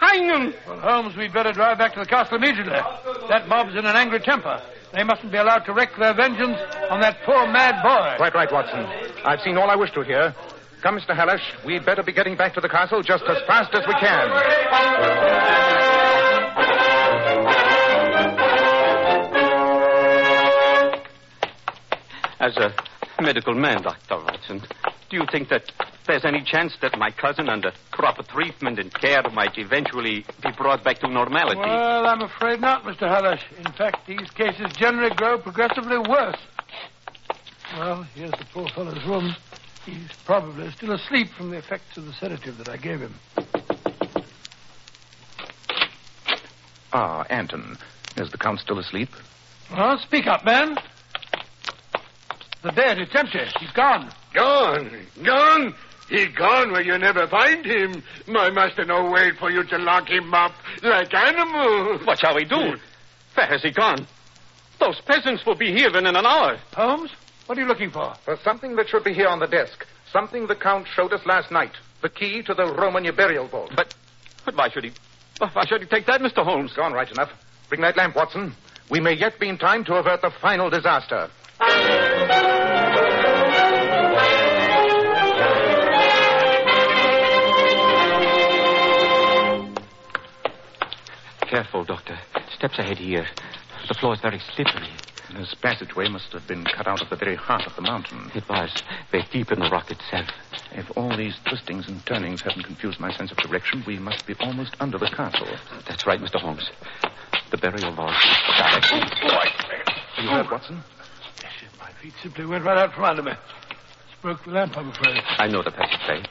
Hang 0.00 0.24
him. 0.24 0.54
Well, 0.66 0.80
Holmes, 0.80 1.16
we'd 1.16 1.32
better 1.32 1.52
drive 1.52 1.78
back 1.78 1.92
to 1.94 2.00
the 2.00 2.06
castle 2.06 2.36
immediately. 2.38 2.80
That 3.28 3.48
mob's 3.48 3.72
in 3.76 3.84
an 3.84 3.96
angry 3.96 4.20
temper. 4.20 4.60
They 4.92 5.04
mustn't 5.04 5.30
be 5.30 5.38
allowed 5.38 5.64
to 5.66 5.72
wreak 5.72 5.90
their 5.98 6.14
vengeance 6.14 6.58
on 6.90 7.00
that 7.00 7.18
poor 7.24 7.46
mad 7.46 7.82
boy. 7.82 8.16
Quite 8.16 8.34
right, 8.34 8.50
Watson. 8.50 8.80
I've 9.24 9.40
seen 9.40 9.56
all 9.58 9.70
I 9.70 9.76
wish 9.76 9.92
to 9.92 10.02
here. 10.02 10.34
Come, 10.82 10.98
Mr. 10.98 11.14
Halash. 11.14 11.42
We'd 11.64 11.84
better 11.84 12.02
be 12.02 12.12
getting 12.12 12.36
back 12.36 12.54
to 12.54 12.60
the 12.60 12.68
castle 12.68 13.02
just 13.02 13.24
as 13.24 13.36
fast 13.46 13.74
as 13.74 13.86
we 13.86 13.94
can. 14.00 14.30
As 22.40 22.56
a 22.56 22.74
medical 23.22 23.54
man, 23.54 23.82
Dr. 23.82 24.16
Watson, 24.16 24.62
do 25.10 25.16
you 25.16 25.26
think 25.30 25.48
that 25.48 25.72
there's 26.06 26.24
any 26.24 26.42
chance 26.42 26.76
that 26.80 26.96
my 26.96 27.10
cousin, 27.10 27.48
under 27.48 27.72
proper 27.92 28.22
treatment 28.22 28.78
and 28.78 28.94
care, 28.94 29.22
might 29.32 29.58
eventually 29.58 30.24
be 30.42 30.50
brought 30.56 30.84
back 30.84 31.00
to 31.00 31.08
normality? 31.08 31.60
Well, 31.60 32.06
I'm 32.06 32.22
afraid 32.22 32.60
not, 32.60 32.84
Mr. 32.84 33.08
Hallish. 33.08 33.42
In 33.58 33.72
fact, 33.72 34.06
these 34.06 34.30
cases 34.30 34.72
generally 34.76 35.14
grow 35.14 35.38
progressively 35.38 35.98
worse. 35.98 36.38
Well, 37.76 38.04
here's 38.14 38.30
the 38.30 38.46
poor 38.52 38.68
fellow's 38.68 39.04
room. 39.04 39.34
He's 39.84 40.12
probably 40.24 40.70
still 40.70 40.92
asleep 40.92 41.28
from 41.36 41.50
the 41.50 41.58
effects 41.58 41.96
of 41.96 42.06
the 42.06 42.12
sedative 42.12 42.58
that 42.58 42.68
I 42.68 42.76
gave 42.76 43.00
him. 43.00 43.14
Ah, 46.92 47.24
Anton. 47.30 47.76
Is 48.16 48.30
the 48.30 48.38
Count 48.38 48.60
still 48.60 48.78
asleep? 48.78 49.08
Well, 49.72 49.98
speak 49.98 50.26
up, 50.26 50.44
man. 50.44 50.76
The 52.62 52.72
bed, 52.72 52.98
it's 52.98 53.14
empty. 53.14 53.38
He's 53.58 53.70
gone. 53.70 54.12
Gone. 54.34 55.06
Gone. 55.22 55.74
He 56.08 56.26
gone 56.26 56.72
where 56.72 56.82
you 56.82 56.98
never 56.98 57.28
find 57.28 57.64
him. 57.64 58.02
My 58.26 58.50
master 58.50 58.84
no 58.84 59.10
wait 59.10 59.36
for 59.38 59.50
you 59.50 59.62
to 59.64 59.78
lock 59.78 60.08
him 60.08 60.34
up 60.34 60.52
like 60.82 61.14
animal. 61.14 62.00
What 62.04 62.18
shall 62.18 62.34
we 62.34 62.44
do? 62.44 62.56
Hmm. 62.56 62.76
Where 63.34 63.46
has 63.46 63.62
he 63.62 63.70
gone? 63.70 64.06
Those 64.80 65.00
peasants 65.02 65.46
will 65.46 65.54
be 65.54 65.72
here 65.72 65.96
in 65.96 66.06
an 66.06 66.16
hour. 66.16 66.58
Holmes, 66.74 67.10
what 67.46 67.56
are 67.58 67.60
you 67.60 67.68
looking 67.68 67.90
for? 67.90 68.14
For 68.24 68.36
something 68.42 68.76
that 68.76 68.88
should 68.88 69.04
be 69.04 69.12
here 69.12 69.28
on 69.28 69.38
the 69.38 69.46
desk. 69.46 69.86
Something 70.12 70.48
the 70.48 70.56
Count 70.56 70.88
showed 70.88 71.12
us 71.12 71.24
last 71.26 71.52
night. 71.52 71.72
The 72.02 72.08
key 72.08 72.42
to 72.42 72.54
the 72.54 72.64
Romagna 72.64 73.12
burial 73.12 73.46
vault. 73.46 73.72
But, 73.76 73.94
but 74.44 74.56
why 74.56 74.68
should 74.70 74.84
he? 74.84 74.92
Why 75.38 75.64
should 75.66 75.82
he 75.82 75.86
take 75.86 76.06
that, 76.06 76.20
Mr. 76.20 76.42
Holmes? 76.44 76.72
Gone 76.72 76.92
right 76.92 77.10
enough. 77.10 77.30
Bring 77.68 77.82
that 77.82 77.96
lamp, 77.96 78.16
Watson. 78.16 78.54
We 78.90 78.98
may 78.98 79.12
yet 79.12 79.38
be 79.38 79.48
in 79.48 79.58
time 79.58 79.84
to 79.84 79.94
avert 79.94 80.22
the 80.22 80.30
final 80.30 80.70
disaster. 80.70 81.30
Steps 92.60 92.78
ahead 92.78 92.98
here. 92.98 93.26
The 93.88 93.94
floor 93.94 94.12
is 94.12 94.20
very 94.20 94.38
slippery. 94.54 94.90
This 95.32 95.54
passageway 95.54 96.10
must 96.10 96.30
have 96.34 96.46
been 96.46 96.62
cut 96.62 96.86
out 96.86 97.00
of 97.00 97.08
the 97.08 97.16
very 97.16 97.34
heart 97.34 97.66
of 97.66 97.74
the 97.74 97.80
mountain. 97.80 98.30
It 98.34 98.46
was. 98.50 98.82
Very 99.10 99.24
deep 99.32 99.50
in 99.50 99.60
the 99.60 99.70
rock 99.70 99.90
itself. 99.90 100.28
If 100.72 100.94
all 100.94 101.16
these 101.16 101.34
twistings 101.46 101.88
and 101.88 102.04
turnings 102.04 102.42
haven't 102.42 102.64
confused 102.64 103.00
my 103.00 103.16
sense 103.16 103.30
of 103.30 103.38
direction, 103.38 103.82
we 103.86 103.98
must 103.98 104.26
be 104.26 104.34
almost 104.40 104.76
under 104.78 104.98
the 104.98 105.06
castle. 105.06 105.48
That's 105.88 106.06
right, 106.06 106.20
Mr. 106.20 106.38
Holmes. 106.38 106.70
The 107.50 107.56
burial 107.56 107.94
vault. 107.94 108.12
You 110.18 110.28
heard, 110.28 110.50
Watson? 110.50 110.82
Yes, 111.42 111.52
my 111.78 111.90
feet 112.02 112.12
simply 112.22 112.44
went 112.44 112.66
right 112.66 112.76
out 112.76 112.92
from 112.92 113.04
under 113.04 113.22
me. 113.22 113.32
Just 114.10 114.20
broke 114.20 114.44
the 114.44 114.50
lamp, 114.50 114.76
I'm 114.76 114.90
afraid. 114.90 115.22
I 115.38 115.46
know 115.46 115.62
the 115.62 115.70
passageway. 115.70 116.24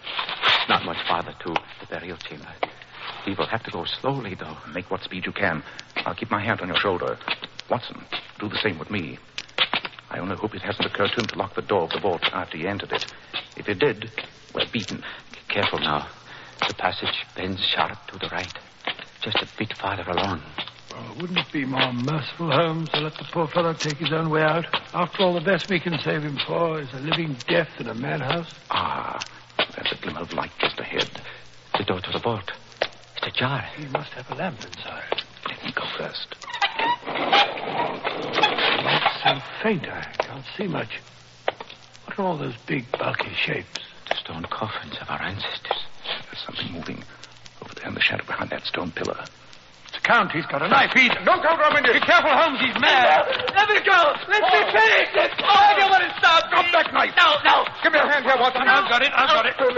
Not 0.70 0.86
much 0.86 0.98
farther 1.08 1.34
to 1.40 1.56
the 1.80 1.88
burial 1.90 2.18
chamber. 2.18 2.54
We 3.26 3.36
will 3.36 3.48
have 3.48 3.64
to 3.64 3.72
go 3.72 3.86
slowly, 3.86 4.36
though. 4.36 4.58
Make 4.74 4.90
what 4.90 5.04
speed 5.04 5.26
you 5.26 5.32
can. 5.32 5.64
I'll 5.98 6.16
keep 6.16 6.32
my 6.32 6.44
hand 6.44 6.62
on 6.62 6.68
your 6.68 6.78
shoulder. 6.78 7.18
Watson, 7.70 8.04
do 8.40 8.50
the 8.50 8.58
same 8.58 8.80
with 8.80 8.90
me. 8.90 9.20
I 10.10 10.20
only 10.20 10.36
hope 10.36 10.56
it 10.56 10.62
hasn't 10.62 10.86
occurred 10.86 11.12
to 11.12 11.22
him 11.22 11.28
to 11.28 11.38
lock 11.38 11.54
the 11.56 11.62
door 11.62 11.84
of 11.84 11.92
the 11.92 12.00
vault 12.00 12.24
after 12.34 12.58
he 12.58 12.68
entered 12.68 12.92
it. 12.92 13.06
If 13.58 13.70
it 13.70 13.80
did, 13.80 14.12
we're 14.56 14.66
beaten. 14.72 15.04
Careful 15.48 15.80
now. 15.80 16.08
The 16.68 16.74
passage 16.74 17.26
bends 17.36 17.62
sharp 17.64 18.08
to 18.08 18.20
the 18.20 18.28
right. 18.30 18.54
Just 19.22 19.38
a 19.38 19.48
bit 19.58 19.78
farther 19.78 20.10
along. 20.10 20.42
Oh, 20.94 21.16
wouldn't 21.20 21.40
it 21.40 21.52
be 21.52 21.66
more 21.66 21.94
merciful, 21.94 22.52
Holmes, 22.52 22.90
to 22.90 23.00
let 23.02 23.14
the 23.14 23.26
poor 23.32 23.48
fellow 23.48 23.74
take 23.74 23.98
his 23.98 24.12
own 24.12 24.30
way 24.30 24.42
out? 24.42 24.66
After 24.94 25.24
all, 25.24 25.34
the 25.34 25.42
best 25.42 25.70
we 25.70 25.80
can 25.80 26.00
save 26.00 26.24
him 26.24 26.38
for 26.48 26.80
is 26.80 26.92
a 26.94 27.00
living 27.00 27.36
death 27.48 27.70
in 27.80 27.88
a 27.88 27.94
madhouse. 27.94 28.52
Ah, 28.72 29.20
there's 29.58 29.92
a 29.92 30.02
glimmer 30.02 30.22
of 30.22 30.34
light 30.34 30.52
just 30.60 30.80
ahead. 30.80 31.10
The 31.78 31.84
door 31.84 32.02
to 32.02 32.12
the 32.12 32.20
vault. 32.20 32.52
Ajar. 33.30 33.64
He 33.78 33.86
must 33.86 34.12
have 34.14 34.32
a 34.32 34.36
lamp 34.36 34.58
inside. 34.66 35.22
Let 35.48 35.64
me 35.64 35.72
go 35.72 35.84
first. 36.00 36.36
It's 38.82 39.24
so 39.24 39.40
faint, 39.62 39.88
I 39.88 40.02
can't 40.18 40.44
see 40.58 40.66
much. 40.66 41.00
What 42.06 42.18
are 42.18 42.26
all 42.26 42.38
those 42.38 42.58
big, 42.66 42.92
bulky 42.92 43.32
shapes? 43.36 43.82
The 44.10 44.16
stone 44.16 44.46
coffins 44.46 44.98
of 45.00 45.12
our 45.12 45.22
ancestors. 45.22 45.78
There's 46.26 46.44
something 46.44 46.72
moving 46.72 47.04
over 47.62 47.76
there 47.76 47.90
in 47.90 47.94
the 47.94 48.02
shadow 48.02 48.26
behind 48.26 48.50
that 48.50 48.66
stone 48.66 48.90
pillar. 48.90 49.24
It's 50.10 50.18
a 50.18 50.18
count. 50.18 50.32
He's 50.32 50.46
got 50.48 50.62
a 50.62 50.68
knife. 50.68 50.90
He's... 50.94 51.14
Don't 51.24 51.44
go, 51.46 51.54
Romany! 51.54 51.94
Be 51.94 52.00
careful, 52.02 52.34
Holmes. 52.34 52.58
He's 52.60 52.74
mad. 52.82 53.30
Let 53.54 53.70
me 53.70 53.78
go. 53.86 54.18
Let 54.26 54.42
me 54.42 54.60
finish 54.74 55.14
it. 55.14 55.32
Oh, 55.38 55.54
I 55.54 55.78
don't 55.78 55.92
want 55.92 56.02
to 56.02 56.10
stop. 56.18 56.50
Drop 56.50 56.66
that 56.74 56.90
knife! 56.94 57.14
No, 57.14 57.38
no. 57.46 57.66
Give 57.84 57.94
me 57.94 58.00
your 58.00 58.10
hand 58.10 58.26
here, 58.26 58.36
Watson. 58.42 58.66
I've 58.66 58.90
got 58.90 59.02
it. 59.06 59.12
I've 59.14 59.30
got 59.30 59.46
it. 59.46 59.54
Oh, 59.60 59.70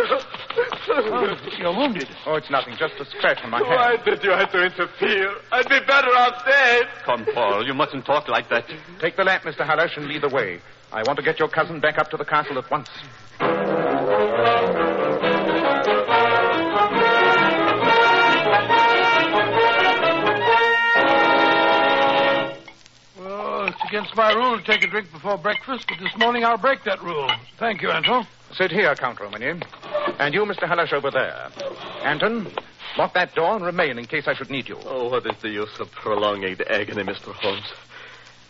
you're 1.59 1.75
wounded. 1.75 2.07
Oh, 2.25 2.35
it's 2.35 2.49
nothing. 2.49 2.75
Just 2.79 2.95
a 2.99 3.05
scratch 3.05 3.43
on 3.43 3.49
my 3.51 3.59
head. 3.59 3.67
Why 3.67 3.97
did 4.03 4.23
you 4.23 4.31
have 4.31 4.51
to 4.51 4.63
interfere? 4.63 5.35
I'd 5.51 5.67
be 5.67 5.79
better 5.83 6.15
off 6.15 6.45
dead. 6.45 6.87
Come, 7.03 7.25
Paul. 7.33 7.65
You 7.65 7.73
mustn't 7.73 8.05
talk 8.05 8.29
like 8.29 8.47
that. 8.49 8.65
Take 8.99 9.17
the 9.17 9.23
lamp, 9.23 9.43
Mr. 9.43 9.67
Hallash, 9.67 9.97
and 9.97 10.07
lead 10.07 10.21
the 10.21 10.29
way. 10.29 10.61
I 10.93 11.03
want 11.03 11.17
to 11.19 11.23
get 11.23 11.39
your 11.39 11.49
cousin 11.49 11.79
back 11.79 11.97
up 11.97 12.09
to 12.11 12.17
the 12.17 12.25
castle 12.25 12.57
at 12.57 12.71
once. 12.71 12.89
Against 23.91 24.15
my 24.15 24.31
rule 24.31 24.57
to 24.57 24.63
take 24.63 24.81
a 24.85 24.87
drink 24.87 25.11
before 25.11 25.37
breakfast, 25.37 25.85
but 25.89 25.99
this 25.99 26.17
morning 26.17 26.45
I'll 26.45 26.57
break 26.57 26.81
that 26.85 27.03
rule. 27.03 27.29
Thank 27.57 27.81
you, 27.81 27.91
Anton. 27.91 28.25
Sit 28.53 28.71
here, 28.71 28.95
Count 28.95 29.19
Romany. 29.19 29.59
And 30.17 30.33
you, 30.33 30.45
Mr. 30.45 30.63
Hallash, 30.63 30.93
over 30.93 31.11
there. 31.11 31.49
Anton, 32.01 32.49
lock 32.97 33.13
that 33.15 33.35
door 33.35 33.53
and 33.57 33.65
remain 33.65 33.97
in 33.99 34.05
case 34.05 34.29
I 34.29 34.33
should 34.33 34.49
need 34.49 34.69
you. 34.69 34.77
Oh, 34.85 35.09
what 35.09 35.25
is 35.25 35.35
the 35.41 35.49
use 35.49 35.77
of 35.81 35.91
prolonging 35.91 36.55
the 36.55 36.71
agony, 36.71 37.03
Mr. 37.03 37.33
Holmes? 37.33 37.69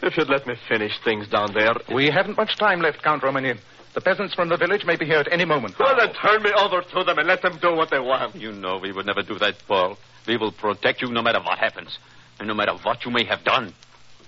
If 0.03 0.15
you'd 0.15 0.29
let 0.29 0.45
me 0.45 0.53
finish 0.69 0.91
things 1.03 1.27
down 1.27 1.53
there. 1.55 1.73
We 1.91 2.11
haven't 2.11 2.37
much 2.37 2.55
time 2.57 2.79
left, 2.79 3.01
Count 3.01 3.23
Romany. 3.23 3.55
The 3.95 4.01
peasants 4.01 4.35
from 4.35 4.49
the 4.49 4.57
village 4.57 4.85
may 4.85 4.95
be 4.95 5.07
here 5.07 5.17
at 5.17 5.33
any 5.33 5.45
moment. 5.45 5.79
Well, 5.79 5.95
then 5.97 6.13
turn 6.13 6.43
me 6.43 6.51
over 6.51 6.83
to 6.83 7.03
them 7.03 7.17
and 7.17 7.27
let 7.27 7.41
them 7.41 7.57
do 7.59 7.75
what 7.75 7.89
they 7.89 7.99
want. 7.99 8.35
You 8.35 8.51
know 8.51 8.77
we 8.77 8.91
would 8.91 9.07
never 9.07 9.23
do 9.23 9.39
that, 9.39 9.55
Paul. 9.67 9.97
We 10.27 10.37
will 10.37 10.51
protect 10.51 11.01
you 11.01 11.11
no 11.11 11.23
matter 11.23 11.39
what 11.39 11.57
happens, 11.57 11.97
and 12.37 12.47
no 12.47 12.53
matter 12.53 12.73
what 12.83 13.05
you 13.05 13.11
may 13.11 13.23
have 13.23 13.43
done. 13.43 13.73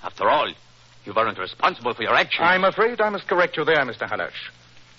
After 0.04 0.28
all, 0.28 0.52
you 1.06 1.14
weren't 1.14 1.38
responsible 1.38 1.94
for 1.94 2.04
your 2.04 2.16
actions. 2.16 2.42
I'm 2.42 2.64
afraid 2.64 3.02
I 3.02 3.10
must 3.10 3.28
correct 3.28 3.58
you 3.58 3.66
there, 3.66 3.78
Mr. 3.86 4.10
Hallash. 4.10 4.32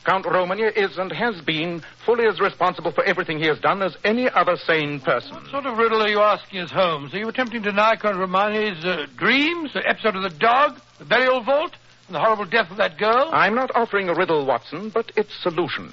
Count 0.05 0.27
Romany 0.27 0.65
is 0.65 0.99
and 0.99 1.11
has 1.13 1.41
been 1.41 1.83
fully 2.05 2.27
as 2.27 2.39
responsible 2.39 2.93
for 2.93 3.03
everything 3.05 3.39
he 3.39 3.47
has 3.47 3.59
done 3.59 3.81
as 3.83 3.97
any 4.05 4.29
other 4.29 4.57
sane 4.57 5.01
person. 5.01 5.33
What 5.33 5.51
sort 5.51 5.67
of 5.67 5.79
riddle 5.79 6.03
are 6.03 6.11
you 6.11 6.21
asking 6.21 6.61
us, 6.61 6.71
Holmes? 6.71 7.15
Are 7.15 7.19
you 7.19 7.29
attempting 7.29 7.63
to 7.63 7.71
deny 7.71 7.97
Count 7.97 8.19
Romani's 8.19 8.85
uh, 8.85 9.07
dreams, 9.17 9.73
the 9.73 9.87
episode 9.89 10.15
of 10.15 10.23
the 10.23 10.39
dog, 10.39 10.79
the 10.99 11.07
burial 11.07 11.43
vault, 11.43 11.73
and 12.07 12.15
the 12.15 12.21
horrible 12.21 12.45
death 12.45 12.71
of 12.71 12.77
that 12.77 12.99
girl? 12.99 13.31
I'm 13.33 13.55
not 13.55 13.71
offering 13.75 14.11
a 14.11 14.15
riddle, 14.15 14.45
Watson, 14.45 14.91
but 14.91 15.11
its 15.17 15.33
solution. 15.43 15.91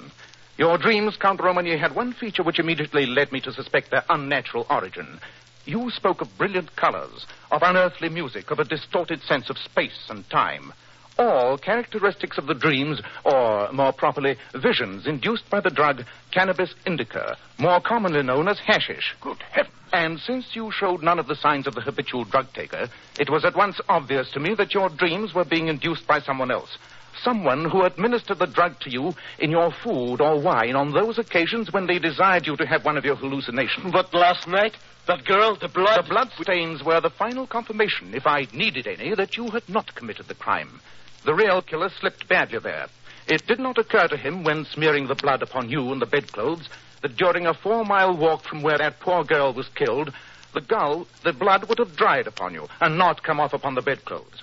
Your 0.58 0.76
dreams, 0.76 1.16
Count 1.16 1.40
Romany, 1.40 1.78
had 1.78 1.94
one 1.94 2.12
feature 2.12 2.42
which 2.42 2.58
immediately 2.58 3.06
led 3.06 3.32
me 3.32 3.40
to 3.40 3.52
suspect 3.52 3.90
their 3.90 4.04
unnatural 4.10 4.66
origin. 4.68 5.20
You 5.64 5.90
spoke 5.90 6.20
of 6.20 6.36
brilliant 6.38 6.74
colors, 6.76 7.26
of 7.50 7.62
unearthly 7.62 8.08
music, 8.08 8.50
of 8.50 8.58
a 8.58 8.64
distorted 8.64 9.22
sense 9.22 9.48
of 9.48 9.58
space 9.58 10.08
and 10.08 10.28
time. 10.28 10.72
All 11.18 11.58
characteristics 11.58 12.38
of 12.38 12.46
the 12.46 12.54
dreams, 12.54 13.00
or 13.24 13.70
more 13.72 13.92
properly, 13.92 14.36
visions 14.54 15.06
induced 15.06 15.48
by 15.50 15.60
the 15.60 15.70
drug 15.70 16.04
cannabis 16.30 16.74
indica, 16.86 17.36
more 17.58 17.80
commonly 17.80 18.22
known 18.22 18.48
as 18.48 18.58
hashish. 18.58 19.14
Good 19.20 19.42
heavens. 19.50 19.76
And 19.92 20.18
since 20.20 20.56
you 20.56 20.72
showed 20.72 21.02
none 21.02 21.18
of 21.18 21.26
the 21.26 21.36
signs 21.36 21.66
of 21.66 21.74
the 21.74 21.82
habitual 21.82 22.24
drug 22.24 22.50
taker, 22.54 22.88
it 23.20 23.28
was 23.28 23.44
at 23.44 23.54
once 23.54 23.78
obvious 23.90 24.30
to 24.30 24.40
me 24.40 24.54
that 24.54 24.72
your 24.72 24.88
dreams 24.88 25.34
were 25.34 25.44
being 25.44 25.68
induced 25.68 26.06
by 26.06 26.20
someone 26.20 26.50
else. 26.50 26.78
Someone 27.22 27.70
who 27.70 27.84
administered 27.84 28.38
the 28.38 28.46
drug 28.46 28.80
to 28.80 28.90
you 28.90 29.14
in 29.38 29.50
your 29.50 29.72
food 29.84 30.20
or 30.20 30.40
wine 30.40 30.74
on 30.74 30.92
those 30.92 31.18
occasions 31.18 31.72
when 31.72 31.86
they 31.86 31.98
desired 31.98 32.46
you 32.46 32.56
to 32.56 32.66
have 32.66 32.84
one 32.84 32.96
of 32.96 33.04
your 33.04 33.16
hallucinations. 33.16 33.92
But 33.92 34.12
last 34.14 34.48
night, 34.48 34.76
that 35.06 35.24
girl, 35.24 35.56
the 35.56 35.68
blood. 35.68 36.04
The 36.04 36.08
blood 36.08 36.30
stains 36.40 36.82
were 36.82 37.00
the 37.00 37.10
final 37.10 37.46
confirmation, 37.46 38.14
if 38.14 38.26
I 38.26 38.46
needed 38.52 38.86
any, 38.86 39.14
that 39.14 39.36
you 39.36 39.50
had 39.50 39.68
not 39.68 39.94
committed 39.94 40.28
the 40.28 40.34
crime. 40.34 40.80
The 41.24 41.34
real 41.34 41.62
killer 41.62 41.90
slipped 42.00 42.28
badly 42.28 42.58
there. 42.58 42.86
It 43.28 43.46
did 43.46 43.60
not 43.60 43.78
occur 43.78 44.08
to 44.08 44.16
him 44.16 44.42
when 44.42 44.64
smearing 44.64 45.06
the 45.06 45.14
blood 45.14 45.42
upon 45.42 45.68
you 45.68 45.92
and 45.92 46.02
the 46.02 46.06
bedclothes 46.06 46.68
that 47.02 47.16
during 47.16 47.46
a 47.46 47.54
four 47.54 47.84
mile 47.84 48.16
walk 48.16 48.44
from 48.44 48.62
where 48.62 48.78
that 48.78 49.00
poor 49.00 49.24
girl 49.24 49.52
was 49.52 49.68
killed, 49.74 50.12
the 50.54 50.60
gull, 50.60 51.06
the 51.24 51.32
blood 51.32 51.68
would 51.68 51.78
have 51.78 51.96
dried 51.96 52.26
upon 52.26 52.54
you 52.54 52.68
and 52.80 52.98
not 52.98 53.22
come 53.22 53.40
off 53.40 53.52
upon 53.52 53.74
the 53.74 53.82
bedclothes. 53.82 54.42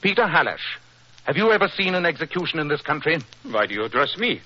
Peter 0.00 0.26
Hallash, 0.26 0.78
have 1.24 1.36
you 1.36 1.52
ever 1.52 1.68
seen 1.68 1.94
an 1.94 2.06
execution 2.06 2.58
in 2.58 2.68
this 2.68 2.82
country? 2.82 3.18
Why 3.44 3.66
do 3.66 3.74
you 3.74 3.84
address 3.84 4.16
me? 4.18 4.40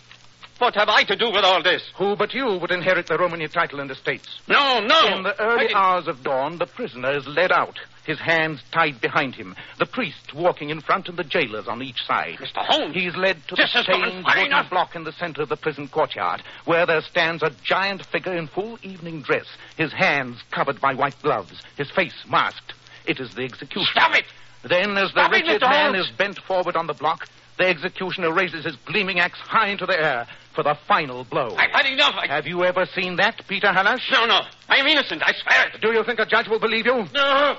What 0.59 0.75
have 0.75 0.89
I 0.89 1.03
to 1.05 1.17
do 1.17 1.31
with 1.31 1.45
all 1.45 1.63
this? 1.63 1.83
Who 1.97 2.17
but 2.17 2.33
you 2.33 2.47
would 2.59 2.71
inherit 2.71 3.07
the 3.09 3.19
Romany 3.19 3.47
title 3.47 3.79
and 3.79 3.91
estates? 3.91 4.41
No, 4.49 4.81
no. 4.81 5.17
In 5.17 5.23
the 5.23 5.39
early 5.39 5.75
hours 5.75 6.09
of 6.09 6.23
dawn, 6.23 6.57
the 6.57 6.65
prisoner 6.65 7.15
is 7.15 7.27
led 7.27 7.53
out, 7.53 7.79
his 8.07 8.19
hands 8.19 8.63
tied 8.73 8.99
behind 9.03 9.35
him, 9.35 9.55
the 9.79 9.85
priest 9.85 10.33
walking 10.35 10.71
in 10.71 10.81
front 10.81 11.11
and 11.11 11.19
the 11.19 11.25
jailers 11.25 11.69
on 11.69 11.83
each 11.83 12.03
side. 12.07 12.37
Mr. 12.39 12.65
Holmes. 12.65 12.95
He's 12.95 13.15
led 13.17 13.37
to 13.49 13.55
This 13.55 13.75
the 13.75 13.81
is 13.81 13.85
stained 13.85 14.25
wooden 14.25 14.47
enough. 14.47 14.71
block 14.71 14.97
in 14.97 15.05
the 15.05 15.13
center 15.13 15.43
of 15.43 15.51
the 15.51 15.57
prison 15.59 15.89
courtyard, 15.89 16.43
where 16.65 16.87
there 16.87 17.03
stands 17.03 17.43
a 17.43 17.51
giant 17.63 18.07
figure 18.07 18.35
in 18.35 18.47
full 18.47 18.79
evening 18.83 19.21
dress, 19.21 19.47
his 19.77 19.93
hands 19.93 20.43
covered 20.53 20.81
by 20.81 20.95
white 20.95 21.21
gloves, 21.23 21.61
his 21.77 21.91
face 21.91 22.25
masked. 22.31 22.73
It 23.05 23.21
is 23.21 23.35
the 23.35 23.43
executioner. 23.45 23.91
Stop 23.93 24.15
it! 24.17 24.25
Then, 24.69 24.97
as 24.97 25.13
the 25.13 25.21
Stop 25.21 25.33
wretched 25.33 25.61
man 25.63 25.95
is 25.95 26.11
bent 26.11 26.39
forward 26.39 26.77
on 26.77 26.87
the 26.87 26.95
block, 26.95 27.27
the 27.59 27.67
executioner 27.67 28.33
raises 28.33 28.65
his 28.65 28.77
gleaming 28.85 29.21
axe 29.21 29.39
high 29.39 29.69
into 29.69 29.87
the 29.87 29.99
air 29.99 30.27
for 30.55 30.63
the 30.63 30.75
final 30.87 31.25
blow. 31.25 31.55
I've 31.57 31.71
had 31.71 31.87
enough. 31.87 32.15
I... 32.17 32.27
Have 32.27 32.47
you 32.47 32.65
ever 32.65 32.87
seen 32.95 33.17
that, 33.17 33.47
Peter 33.47 33.69
Hallash? 33.69 34.11
No, 34.11 34.27
no. 34.27 34.41
I 34.69 34.77
am 34.77 34.87
innocent. 34.87 35.23
I 35.25 35.33
swear 35.33 35.69
it. 35.69 35.81
Do 35.81 35.93
you 35.93 36.03
think 36.05 36.19
a 36.19 36.27
judge 36.27 36.49
will 36.49 36.59
believe 36.59 36.87
you? 36.87 37.07
No, 37.15 37.57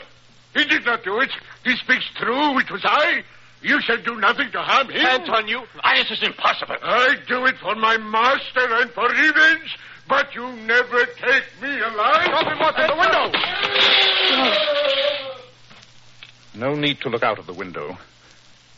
he 0.54 0.66
did 0.66 0.86
not 0.86 1.04
do 1.04 1.20
it. 1.20 1.32
He 1.64 1.76
speaks 1.78 2.06
true. 2.16 2.60
It 2.60 2.70
was 2.72 2.82
I. 2.84 3.24
You 3.62 3.82
shall 3.82 3.98
do 3.98 4.16
nothing 4.18 4.52
to 4.52 4.62
harm 4.62 4.90
him. 4.90 5.04
Anton, 5.04 5.48
you. 5.48 5.62
This 5.96 6.12
is 6.12 6.22
impossible. 6.24 6.76
I 6.82 7.16
do 7.28 7.46
it 7.46 7.58
for 7.58 7.76
my 7.76 7.98
master 7.98 8.68
and 8.82 8.92
for 8.92 9.08
revenge, 9.08 9.78
but 10.08 10.36
you 10.36 10.52
never 10.58 11.06
take 11.06 11.44
me 11.62 11.80
alive. 11.80 12.30
Open 12.34 12.60
what's 12.60 12.80
in 12.80 12.88
the 12.88 12.96
window. 12.96 13.32
No 16.58 16.74
need 16.74 17.02
to 17.02 17.10
look 17.10 17.22
out 17.22 17.38
of 17.38 17.46
the 17.46 17.54
window. 17.54 18.00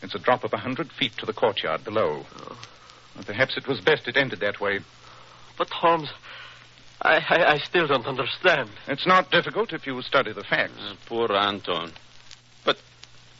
It's 0.02 0.14
a 0.14 0.18
drop 0.18 0.44
of 0.44 0.52
a 0.52 0.58
hundred 0.58 0.92
feet 0.92 1.16
to 1.18 1.26
the 1.26 1.32
courtyard 1.32 1.82
below. 1.82 2.26
Well, 2.38 3.24
Perhaps 3.24 3.56
it 3.56 3.66
was 3.66 3.80
best 3.80 4.06
it 4.06 4.18
ended 4.18 4.40
that 4.40 4.60
way. 4.60 4.80
But, 5.56 5.70
Holmes, 5.70 6.10
I, 7.00 7.16
I, 7.16 7.52
I 7.52 7.58
still 7.58 7.86
don't 7.86 8.06
understand. 8.06 8.68
It's 8.86 9.06
not 9.06 9.30
difficult 9.30 9.72
if 9.72 9.86
you 9.86 10.00
study 10.02 10.32
the 10.32 10.44
facts. 10.44 10.78
Uh, 10.78 10.94
poor 11.06 11.32
Anton. 11.32 11.92
But 12.64 12.76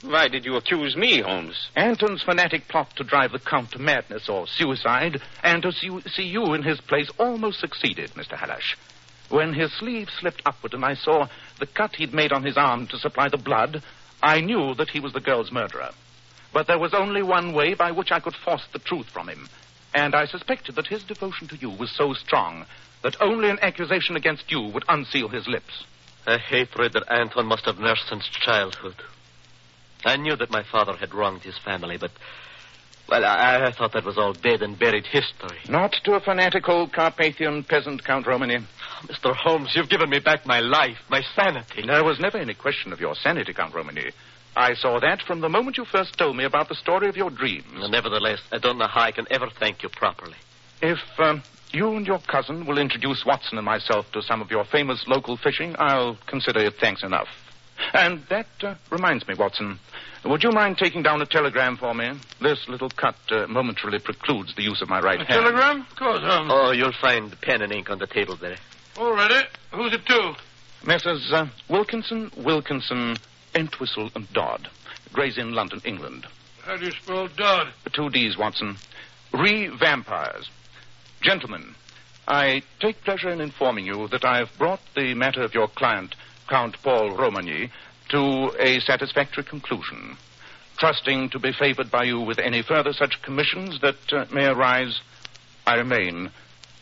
why 0.02 0.28
did 0.28 0.46
you 0.46 0.56
accuse 0.56 0.96
me, 0.96 1.20
Holmes? 1.20 1.68
Anton's 1.76 2.22
fanatic 2.22 2.66
plot 2.68 2.96
to 2.96 3.04
drive 3.04 3.32
the 3.32 3.38
Count 3.38 3.72
to 3.72 3.78
madness 3.78 4.28
or 4.28 4.46
suicide 4.46 5.20
and 5.42 5.62
to 5.62 5.72
see, 5.72 6.00
see 6.06 6.24
you 6.24 6.54
in 6.54 6.62
his 6.62 6.80
place 6.80 7.10
almost 7.18 7.60
succeeded, 7.60 8.10
Mr. 8.14 8.38
Hallash. 8.38 8.76
When 9.28 9.52
his 9.52 9.72
sleeve 9.72 10.08
slipped 10.18 10.42
upward 10.46 10.74
and 10.74 10.84
I 10.84 10.94
saw 10.94 11.28
the 11.58 11.66
cut 11.66 11.96
he'd 11.96 12.14
made 12.14 12.32
on 12.32 12.42
his 12.42 12.56
arm 12.56 12.86
to 12.88 12.98
supply 12.98 13.28
the 13.28 13.36
blood, 13.36 13.82
I 14.22 14.40
knew 14.40 14.74
that 14.74 14.90
he 14.90 15.00
was 15.00 15.12
the 15.12 15.20
girl's 15.20 15.52
murderer. 15.52 15.90
But 16.52 16.66
there 16.66 16.78
was 16.78 16.94
only 16.94 17.22
one 17.22 17.52
way 17.52 17.74
by 17.74 17.92
which 17.92 18.10
I 18.12 18.20
could 18.20 18.34
force 18.34 18.64
the 18.72 18.78
truth 18.78 19.06
from 19.06 19.28
him. 19.28 19.48
And 19.94 20.14
I 20.14 20.26
suspected 20.26 20.74
that 20.76 20.86
his 20.86 21.04
devotion 21.04 21.48
to 21.48 21.56
you 21.56 21.70
was 21.70 21.90
so 21.90 22.12
strong 22.14 22.66
that 23.02 23.20
only 23.20 23.48
an 23.48 23.58
accusation 23.62 24.16
against 24.16 24.50
you 24.50 24.60
would 24.60 24.84
unseal 24.88 25.28
his 25.28 25.48
lips. 25.48 25.84
A 26.26 26.38
hatred 26.38 26.92
that 26.92 27.10
Anton 27.10 27.46
must 27.46 27.64
have 27.64 27.78
nursed 27.78 28.08
since 28.08 28.26
childhood. 28.28 28.96
I 30.04 30.16
knew 30.16 30.36
that 30.36 30.50
my 30.50 30.62
father 30.62 30.96
had 30.96 31.14
wronged 31.14 31.42
his 31.42 31.58
family, 31.58 31.96
but. 31.96 32.10
Well, 33.08 33.24
I, 33.24 33.66
I 33.66 33.72
thought 33.72 33.92
that 33.94 34.04
was 34.04 34.18
all 34.18 34.32
dead 34.32 34.62
and 34.62 34.78
buried 34.78 35.06
history. 35.06 35.58
Not 35.68 35.96
to 36.04 36.14
a 36.14 36.20
fanatical 36.20 36.88
Carpathian 36.88 37.64
peasant, 37.64 38.04
Count 38.04 38.26
Romany. 38.26 38.58
Mr. 39.06 39.34
Holmes, 39.34 39.72
you've 39.74 39.88
given 39.88 40.10
me 40.10 40.18
back 40.18 40.46
my 40.46 40.60
life, 40.60 40.98
my 41.08 41.22
sanity. 41.34 41.82
There 41.86 42.04
was 42.04 42.20
never 42.20 42.38
any 42.38 42.54
question 42.54 42.92
of 42.92 43.00
your 43.00 43.14
sanity, 43.14 43.52
Count 43.52 43.74
Romany. 43.74 44.10
I 44.56 44.74
saw 44.74 44.98
that 45.00 45.22
from 45.22 45.40
the 45.40 45.48
moment 45.48 45.76
you 45.78 45.84
first 45.84 46.18
told 46.18 46.36
me 46.36 46.44
about 46.44 46.68
the 46.68 46.74
story 46.74 47.08
of 47.08 47.16
your 47.16 47.30
dreams. 47.30 47.66
Nevertheless, 47.88 48.40
I 48.52 48.58
don't 48.58 48.78
know 48.78 48.88
how 48.88 49.02
I 49.02 49.12
can 49.12 49.26
ever 49.30 49.48
thank 49.58 49.82
you 49.82 49.88
properly. 49.88 50.34
If 50.82 50.98
um, 51.18 51.42
you 51.72 51.94
and 51.96 52.06
your 52.06 52.18
cousin 52.18 52.66
will 52.66 52.78
introduce 52.78 53.24
Watson 53.24 53.58
and 53.58 53.64
myself 53.64 54.10
to 54.12 54.22
some 54.22 54.42
of 54.42 54.50
your 54.50 54.64
famous 54.64 55.04
local 55.06 55.36
fishing, 55.36 55.76
I'll 55.78 56.18
consider 56.26 56.60
it 56.60 56.74
thanks 56.80 57.02
enough. 57.02 57.28
And 57.94 58.22
that 58.28 58.46
uh, 58.62 58.74
reminds 58.90 59.26
me, 59.26 59.34
Watson. 59.38 59.78
Would 60.24 60.42
you 60.42 60.50
mind 60.50 60.76
taking 60.76 61.02
down 61.02 61.22
a 61.22 61.26
telegram 61.26 61.78
for 61.78 61.94
me? 61.94 62.10
This 62.42 62.68
little 62.68 62.90
cut 62.90 63.14
uh, 63.30 63.46
momentarily 63.46 64.00
precludes 64.00 64.54
the 64.54 64.62
use 64.62 64.82
of 64.82 64.88
my 64.90 65.00
right 65.00 65.20
A 65.20 65.24
hand. 65.24 65.28
telegram? 65.44 65.80
Of 65.90 65.96
course, 65.96 66.20
Holmes. 66.22 66.50
Oh, 66.52 66.72
you'll 66.72 66.92
find 67.00 67.40
pen 67.40 67.62
and 67.62 67.72
ink 67.72 67.88
on 67.88 67.98
the 67.98 68.06
table 68.06 68.36
there. 68.36 68.56
All 68.98 69.14
ready. 69.14 69.46
Who's 69.72 69.92
it 69.92 70.04
to? 70.06 70.34
Messrs. 70.84 71.32
Uh, 71.32 71.46
Wilkinson, 71.68 72.30
Wilkinson, 72.36 73.16
Entwistle, 73.54 74.10
and 74.14 74.30
Dodd. 74.32 74.68
Gray's 75.12 75.38
Inn, 75.38 75.52
London, 75.52 75.80
England. 75.84 76.26
How 76.62 76.76
do 76.76 76.86
you 76.86 76.92
spell 76.92 77.28
Dodd? 77.28 77.68
Two 77.92 78.10
D's, 78.10 78.36
Watson. 78.36 78.76
Re 79.32 79.68
vampires. 79.68 80.48
Gentlemen, 81.22 81.74
I 82.26 82.62
take 82.80 83.02
pleasure 83.04 83.30
in 83.30 83.40
informing 83.40 83.86
you 83.86 84.08
that 84.08 84.24
I've 84.24 84.56
brought 84.58 84.80
the 84.94 85.14
matter 85.14 85.42
of 85.42 85.54
your 85.54 85.68
client, 85.68 86.14
Count 86.48 86.76
Paul 86.82 87.16
Romagny, 87.16 87.70
to 88.10 88.52
a 88.58 88.80
satisfactory 88.80 89.44
conclusion. 89.44 90.16
Trusting 90.78 91.30
to 91.30 91.38
be 91.38 91.52
favored 91.52 91.90
by 91.90 92.04
you 92.04 92.20
with 92.20 92.38
any 92.38 92.62
further 92.62 92.92
such 92.92 93.22
commissions 93.22 93.80
that 93.80 94.12
uh, 94.12 94.24
may 94.32 94.46
arise, 94.46 95.00
I 95.66 95.74
remain 95.76 96.30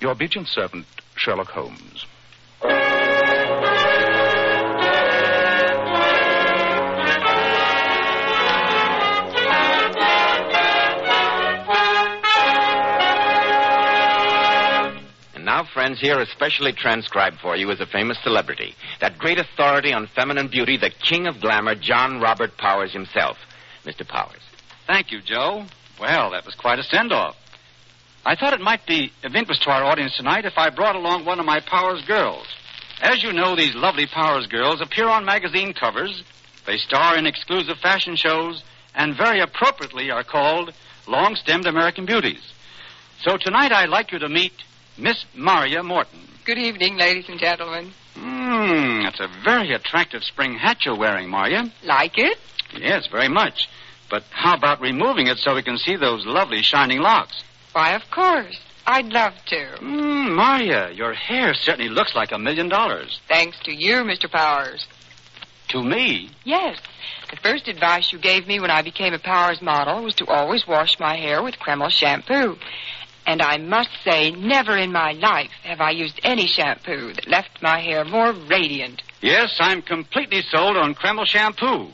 your 0.00 0.12
obedient 0.12 0.48
servant, 0.48 0.86
Sherlock 1.18 1.48
Holmes. 1.48 2.06
And 15.34 15.44
now, 15.44 15.64
friends, 15.64 16.00
here 16.00 16.20
is 16.20 16.28
specially 16.30 16.72
transcribed 16.72 17.40
for 17.40 17.56
you 17.56 17.70
is 17.70 17.80
a 17.80 17.86
famous 17.86 18.18
celebrity. 18.22 18.74
That 19.00 19.18
great 19.18 19.38
authority 19.38 19.92
on 19.92 20.06
feminine 20.06 20.48
beauty, 20.48 20.76
the 20.76 20.90
king 20.90 21.26
of 21.26 21.40
glamour, 21.40 21.74
John 21.74 22.20
Robert 22.20 22.56
Powers 22.56 22.92
himself. 22.92 23.38
Mr. 23.84 24.06
Powers. 24.06 24.42
Thank 24.86 25.10
you, 25.10 25.20
Joe. 25.20 25.64
Well, 26.00 26.30
that 26.30 26.46
was 26.46 26.54
quite 26.54 26.78
a 26.78 26.82
send 26.82 27.12
off. 27.12 27.36
I 28.28 28.36
thought 28.36 28.52
it 28.52 28.60
might 28.60 28.84
be 28.84 29.10
of 29.24 29.34
interest 29.34 29.62
to 29.62 29.70
our 29.70 29.82
audience 29.84 30.14
tonight 30.18 30.44
if 30.44 30.58
I 30.58 30.68
brought 30.68 30.96
along 30.96 31.24
one 31.24 31.40
of 31.40 31.46
my 31.46 31.60
Powers 31.60 32.04
girls. 32.04 32.46
As 33.00 33.22
you 33.22 33.32
know, 33.32 33.56
these 33.56 33.74
lovely 33.74 34.04
Powers 34.04 34.46
girls 34.46 34.82
appear 34.82 35.08
on 35.08 35.24
magazine 35.24 35.72
covers, 35.72 36.22
they 36.66 36.76
star 36.76 37.16
in 37.16 37.24
exclusive 37.24 37.78
fashion 37.78 38.16
shows, 38.16 38.62
and 38.94 39.16
very 39.16 39.40
appropriately 39.40 40.10
are 40.10 40.24
called 40.24 40.74
long 41.06 41.36
stemmed 41.36 41.66
American 41.66 42.04
beauties. 42.04 42.52
So 43.22 43.38
tonight 43.38 43.72
I'd 43.72 43.88
like 43.88 44.12
you 44.12 44.18
to 44.18 44.28
meet 44.28 44.52
Miss 44.98 45.24
Maria 45.34 45.82
Morton. 45.82 46.20
Good 46.44 46.58
evening, 46.58 46.98
ladies 46.98 47.30
and 47.30 47.40
gentlemen. 47.40 47.94
Hmm, 48.14 49.04
that's 49.04 49.20
a 49.20 49.28
very 49.42 49.72
attractive 49.72 50.22
spring 50.22 50.52
hat 50.52 50.84
you're 50.84 50.98
wearing, 50.98 51.30
Maria. 51.30 51.72
Like 51.82 52.18
it? 52.18 52.36
Yes, 52.76 53.06
very 53.06 53.28
much. 53.28 53.70
But 54.10 54.24
how 54.28 54.54
about 54.54 54.82
removing 54.82 55.28
it 55.28 55.38
so 55.38 55.54
we 55.54 55.62
can 55.62 55.78
see 55.78 55.96
those 55.96 56.26
lovely 56.26 56.60
shining 56.60 56.98
locks? 56.98 57.42
Why, 57.72 57.94
of 57.94 58.10
course. 58.10 58.58
I'd 58.86 59.12
love 59.12 59.34
to. 59.48 59.66
Hmm, 59.78 60.34
Maria, 60.34 60.90
your 60.92 61.12
hair 61.12 61.52
certainly 61.52 61.90
looks 61.90 62.14
like 62.14 62.32
a 62.32 62.38
million 62.38 62.70
dollars. 62.70 63.20
Thanks 63.28 63.58
to 63.64 63.72
you, 63.72 63.96
Mr. 63.96 64.30
Powers. 64.30 64.86
To 65.68 65.82
me? 65.84 66.30
Yes. 66.44 66.78
The 67.30 67.36
first 67.36 67.68
advice 67.68 68.10
you 68.12 68.18
gave 68.18 68.46
me 68.46 68.58
when 68.60 68.70
I 68.70 68.80
became 68.80 69.12
a 69.12 69.18
Powers 69.18 69.60
model 69.60 70.02
was 70.02 70.14
to 70.14 70.26
always 70.26 70.66
wash 70.66 70.98
my 70.98 71.16
hair 71.16 71.42
with 71.42 71.58
Kreml 71.58 71.90
shampoo. 71.90 72.56
And 73.26 73.42
I 73.42 73.58
must 73.58 73.90
say, 74.02 74.30
never 74.30 74.74
in 74.74 74.90
my 74.90 75.12
life 75.12 75.50
have 75.64 75.82
I 75.82 75.90
used 75.90 76.18
any 76.22 76.46
shampoo 76.46 77.12
that 77.12 77.28
left 77.28 77.60
my 77.60 77.80
hair 77.80 78.06
more 78.06 78.32
radiant. 78.32 79.02
Yes, 79.20 79.54
I'm 79.60 79.82
completely 79.82 80.40
sold 80.50 80.78
on 80.78 80.94
Kreml 80.94 81.26
shampoo. 81.26 81.90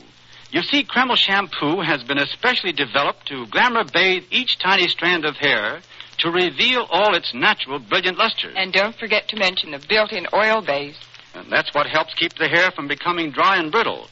You 0.51 0.63
see, 0.63 0.83
Kreml 0.83 1.17
shampoo 1.17 1.81
has 1.81 2.03
been 2.03 2.17
especially 2.17 2.71
developed 2.71 3.27
to 3.27 3.47
glamour 3.47 3.83
bathe 3.83 4.23
each 4.31 4.57
tiny 4.59 4.87
strand 4.87 5.25
of 5.25 5.35
hair 5.35 5.81
to 6.19 6.31
reveal 6.31 6.87
all 6.89 7.15
its 7.15 7.33
natural 7.33 7.79
brilliant 7.79 8.17
luster. 8.17 8.51
And 8.55 8.71
don't 8.71 8.95
forget 8.95 9.27
to 9.29 9.37
mention 9.37 9.71
the 9.71 9.83
built-in 9.89 10.27
oil 10.33 10.61
base. 10.61 10.97
And 11.33 11.51
that's 11.51 11.73
what 11.73 11.87
helps 11.87 12.13
keep 12.13 12.35
the 12.35 12.47
hair 12.47 12.71
from 12.71 12.87
becoming 12.87 13.31
dry 13.31 13.57
and 13.57 13.71
brittle. 13.71 14.07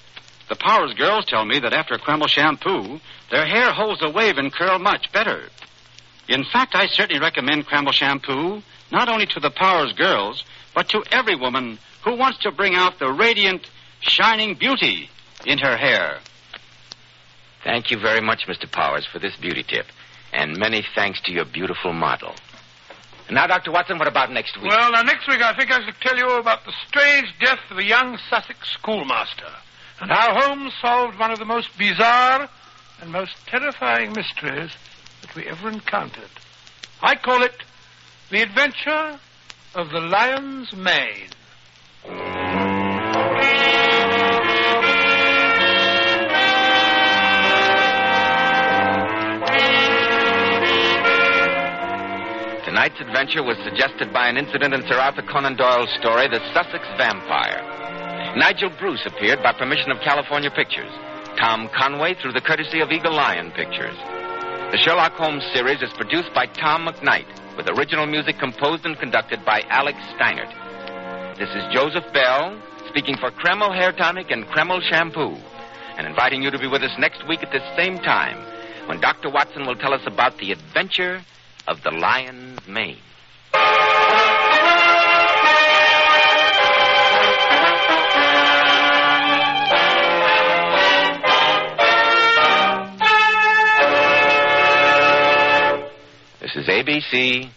The 0.50 0.56
Powers 0.56 0.94
girls 0.96 1.26
tell 1.26 1.46
me 1.46 1.60
that 1.60 1.74
after 1.74 1.98
Kreml 1.98 2.28
shampoo, 2.28 3.00
their 3.32 3.46
hair 3.46 3.72
holds 3.72 4.02
a 4.04 4.10
wave 4.10 4.38
and 4.38 4.52
curl 4.52 4.80
much 4.80 5.12
better. 5.14 5.48
In 6.28 6.44
fact, 6.44 6.76
I 6.76 6.88
certainly 6.88 7.22
recommend 7.22 7.68
Kreml 7.68 7.94
shampoo 7.94 8.62
not 8.92 9.08
only 9.08 9.26
to 9.28 9.40
the 9.40 9.50
Powers 9.50 9.94
girls, 9.94 10.44
but 10.76 10.90
to 10.90 11.04
every 11.12 11.36
woman 11.36 11.80
who 12.04 12.16
wants 12.16 12.40
to 12.40 12.52
bring 12.52 12.76
out 12.76 13.00
the 13.00 13.12
radiant, 13.12 13.70
shining 14.02 14.56
beauty 14.56 15.10
in 15.46 15.60
her 15.60 15.78
hair. 15.78 16.20
Thank 17.64 17.92
you 17.92 18.00
very 18.00 18.22
much, 18.22 18.46
Mr. 18.48 18.70
Powers, 18.70 19.06
for 19.06 19.20
this 19.20 19.36
beauty 19.38 19.64
tip. 19.64 19.86
And 20.32 20.58
many 20.58 20.86
thanks 20.96 21.22
to 21.22 21.32
your 21.32 21.46
beautiful 21.46 21.94
model. 21.94 22.34
Now, 23.30 23.48
Dr. 23.48 23.72
Watson, 23.72 23.98
what 23.98 24.08
about 24.08 24.32
next 24.32 24.58
week? 24.58 24.70
Well, 24.70 24.92
now, 24.92 25.02
next 25.02 25.28
week 25.28 25.42
I 25.42 25.56
think 25.56 25.72
I 25.72 25.84
should 25.86 26.00
tell 26.02 26.18
you 26.18 26.38
about 26.38 26.66
the 26.66 26.74
strange 26.88 27.34
death 27.40 27.60
of 27.72 27.78
a 27.78 27.84
young 27.84 28.18
Sussex 28.30 28.70
schoolmaster 28.74 29.50
and 30.02 30.12
how 30.12 30.40
Holmes 30.42 30.74
solved 30.82 31.18
one 31.18 31.32
of 31.32 31.40
the 31.40 31.46
most 31.46 31.70
bizarre 31.78 32.50
and 33.02 33.12
most 33.12 33.36
terrifying 33.48 34.12
mysteries 34.14 34.72
that 35.22 35.36
we 35.36 35.48
ever 35.48 35.70
encountered. 35.70 36.30
I 37.02 37.16
call 37.16 37.44
it 37.44 37.64
The 38.30 38.42
Adventure 38.42 39.20
of 39.76 39.90
the 39.90 40.02
Lion's 40.02 40.74
Mane. 40.74 41.30
Tonight's 52.74 53.00
adventure 53.06 53.46
was 53.46 53.56
suggested 53.62 54.12
by 54.12 54.26
an 54.26 54.36
incident 54.36 54.74
in 54.74 54.82
Sir 54.90 54.98
Arthur 54.98 55.22
Conan 55.22 55.56
Doyle's 55.56 55.94
story, 56.02 56.26
The 56.26 56.42
Sussex 56.58 56.82
Vampire. 56.98 57.62
Nigel 58.36 58.74
Bruce 58.82 59.06
appeared 59.06 59.44
by 59.44 59.54
permission 59.54 59.92
of 59.92 60.02
California 60.02 60.50
Pictures. 60.50 60.90
Tom 61.38 61.70
Conway 61.70 62.16
through 62.18 62.34
the 62.34 62.42
courtesy 62.42 62.82
of 62.82 62.90
Eagle 62.90 63.14
Lion 63.14 63.52
Pictures. 63.52 63.94
The 64.74 64.82
Sherlock 64.82 65.14
Holmes 65.14 65.46
series 65.54 65.84
is 65.84 65.94
produced 65.94 66.34
by 66.34 66.48
Tom 66.48 66.90
McKnight, 66.90 67.30
with 67.58 67.70
original 67.70 68.08
music 68.08 68.40
composed 68.40 68.88
and 68.88 68.98
conducted 68.98 69.46
by 69.46 69.62
Alex 69.70 70.00
Steinert. 70.18 70.50
This 71.38 71.54
is 71.54 71.70
Joseph 71.70 72.12
Bell, 72.12 72.58
speaking 72.90 73.18
for 73.22 73.30
Kreml 73.30 73.70
Hair 73.70 73.92
Tonic 74.02 74.32
and 74.32 74.50
Kreml 74.50 74.82
Shampoo, 74.90 75.38
and 75.96 76.08
inviting 76.08 76.42
you 76.42 76.50
to 76.50 76.58
be 76.58 76.66
with 76.66 76.82
us 76.82 76.98
next 76.98 77.22
week 77.30 77.44
at 77.44 77.52
this 77.52 77.62
same 77.78 78.00
time, 78.00 78.42
when 78.90 79.00
Dr. 79.00 79.30
Watson 79.30 79.68
will 79.68 79.78
tell 79.78 79.94
us 79.94 80.02
about 80.08 80.40
the 80.40 80.52
adventure 80.52 81.22
of 81.68 81.82
the 81.84 81.92
lion's 81.92 82.68
mane. 82.68 82.98
This 96.42 96.56
is 96.56 96.68
ABC, 96.68 97.50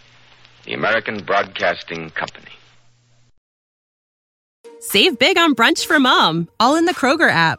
the 0.65 0.73
American 0.75 1.23
Broadcasting 1.25 2.11
Company. 2.11 2.47
Save 4.81 5.19
big 5.19 5.37
on 5.37 5.55
brunch 5.55 5.85
for 5.85 5.99
mom, 5.99 6.49
all 6.61 6.77
in 6.77 6.85
the 6.85 6.95
Kroger 6.95 7.31
app. 7.31 7.59